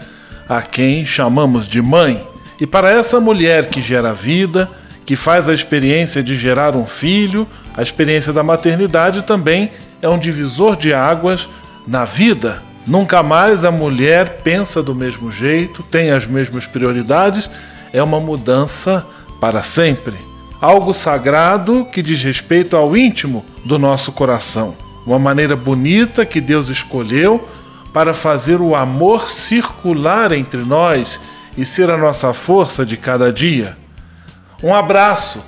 a 0.49 0.62
quem 0.62 1.05
chamamos 1.05 1.68
de 1.68 1.83
mãe. 1.83 2.27
E 2.59 2.66
para 2.66 2.89
essa 2.91 3.20
mulher 3.20 3.66
que 3.66 3.83
gera 3.83 4.14
vida, 4.14 4.70
que 5.05 5.16
faz 5.16 5.48
a 5.48 5.55
experiência 5.55 6.22
de 6.22 6.36
gerar 6.36 6.76
um 6.76 6.86
filho, 6.86 7.46
a 7.76 7.82
experiência 7.82 8.32
da 8.32 8.42
maternidade 8.42 9.22
também 9.22 9.70
é 10.00 10.09
um 10.09 10.18
divisor 10.18 10.76
de 10.76 10.94
águas 10.94 11.48
na 11.86 12.05
vida. 12.05 12.62
Nunca 12.86 13.22
mais 13.22 13.64
a 13.64 13.70
mulher 13.70 14.40
pensa 14.42 14.82
do 14.82 14.94
mesmo 14.94 15.30
jeito, 15.30 15.82
tem 15.84 16.11
as 16.11 16.26
mesmas 16.26 16.66
prioridades, 16.66 17.50
é 17.92 18.02
uma 18.02 18.20
mudança 18.20 19.07
para 19.40 19.62
sempre. 19.62 20.14
Algo 20.61 20.92
sagrado 20.92 21.86
que 21.86 22.02
diz 22.02 22.22
respeito 22.22 22.76
ao 22.76 22.96
íntimo 22.96 23.44
do 23.64 23.78
nosso 23.78 24.12
coração. 24.12 24.76
Uma 25.07 25.18
maneira 25.18 25.57
bonita 25.57 26.24
que 26.24 26.40
Deus 26.40 26.68
escolheu 26.68 27.46
para 27.92 28.14
fazer 28.14 28.61
o 28.61 28.74
amor 28.74 29.30
circular 29.30 30.32
entre 30.32 30.62
nós 30.62 31.20
e 31.57 31.64
ser 31.64 31.90
a 31.90 31.96
nossa 31.96 32.32
força 32.32 32.84
de 32.84 32.96
cada 32.96 33.32
dia. 33.32 33.76
Um 34.64 34.74
abraço. 34.74 35.44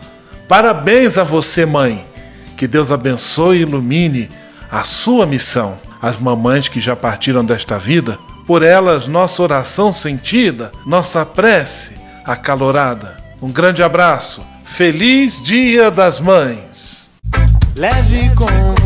Parabéns 0.46 1.16
a 1.16 1.24
você, 1.24 1.64
mãe. 1.64 2.06
Que 2.54 2.68
Deus 2.68 2.92
abençoe 2.92 3.56
e 3.56 3.62
ilumine 3.62 4.28
a 4.70 4.84
sua 4.84 5.24
missão. 5.24 5.78
As 6.02 6.18
mamães 6.18 6.68
que 6.68 6.78
já 6.78 6.94
partiram 6.94 7.42
desta 7.42 7.78
vida, 7.78 8.18
por 8.46 8.62
elas 8.62 9.08
nossa 9.08 9.42
oração 9.42 9.90
sentida, 9.90 10.70
nossa 10.84 11.24
prece 11.24 11.94
acalorada. 12.26 13.16
Um 13.40 13.48
grande 13.48 13.82
abraço. 13.82 14.42
Feliz 14.62 15.42
Dia 15.42 15.90
das 15.90 16.20
Mães. 16.20 17.08
Leve 17.74 18.30
com 18.34 18.85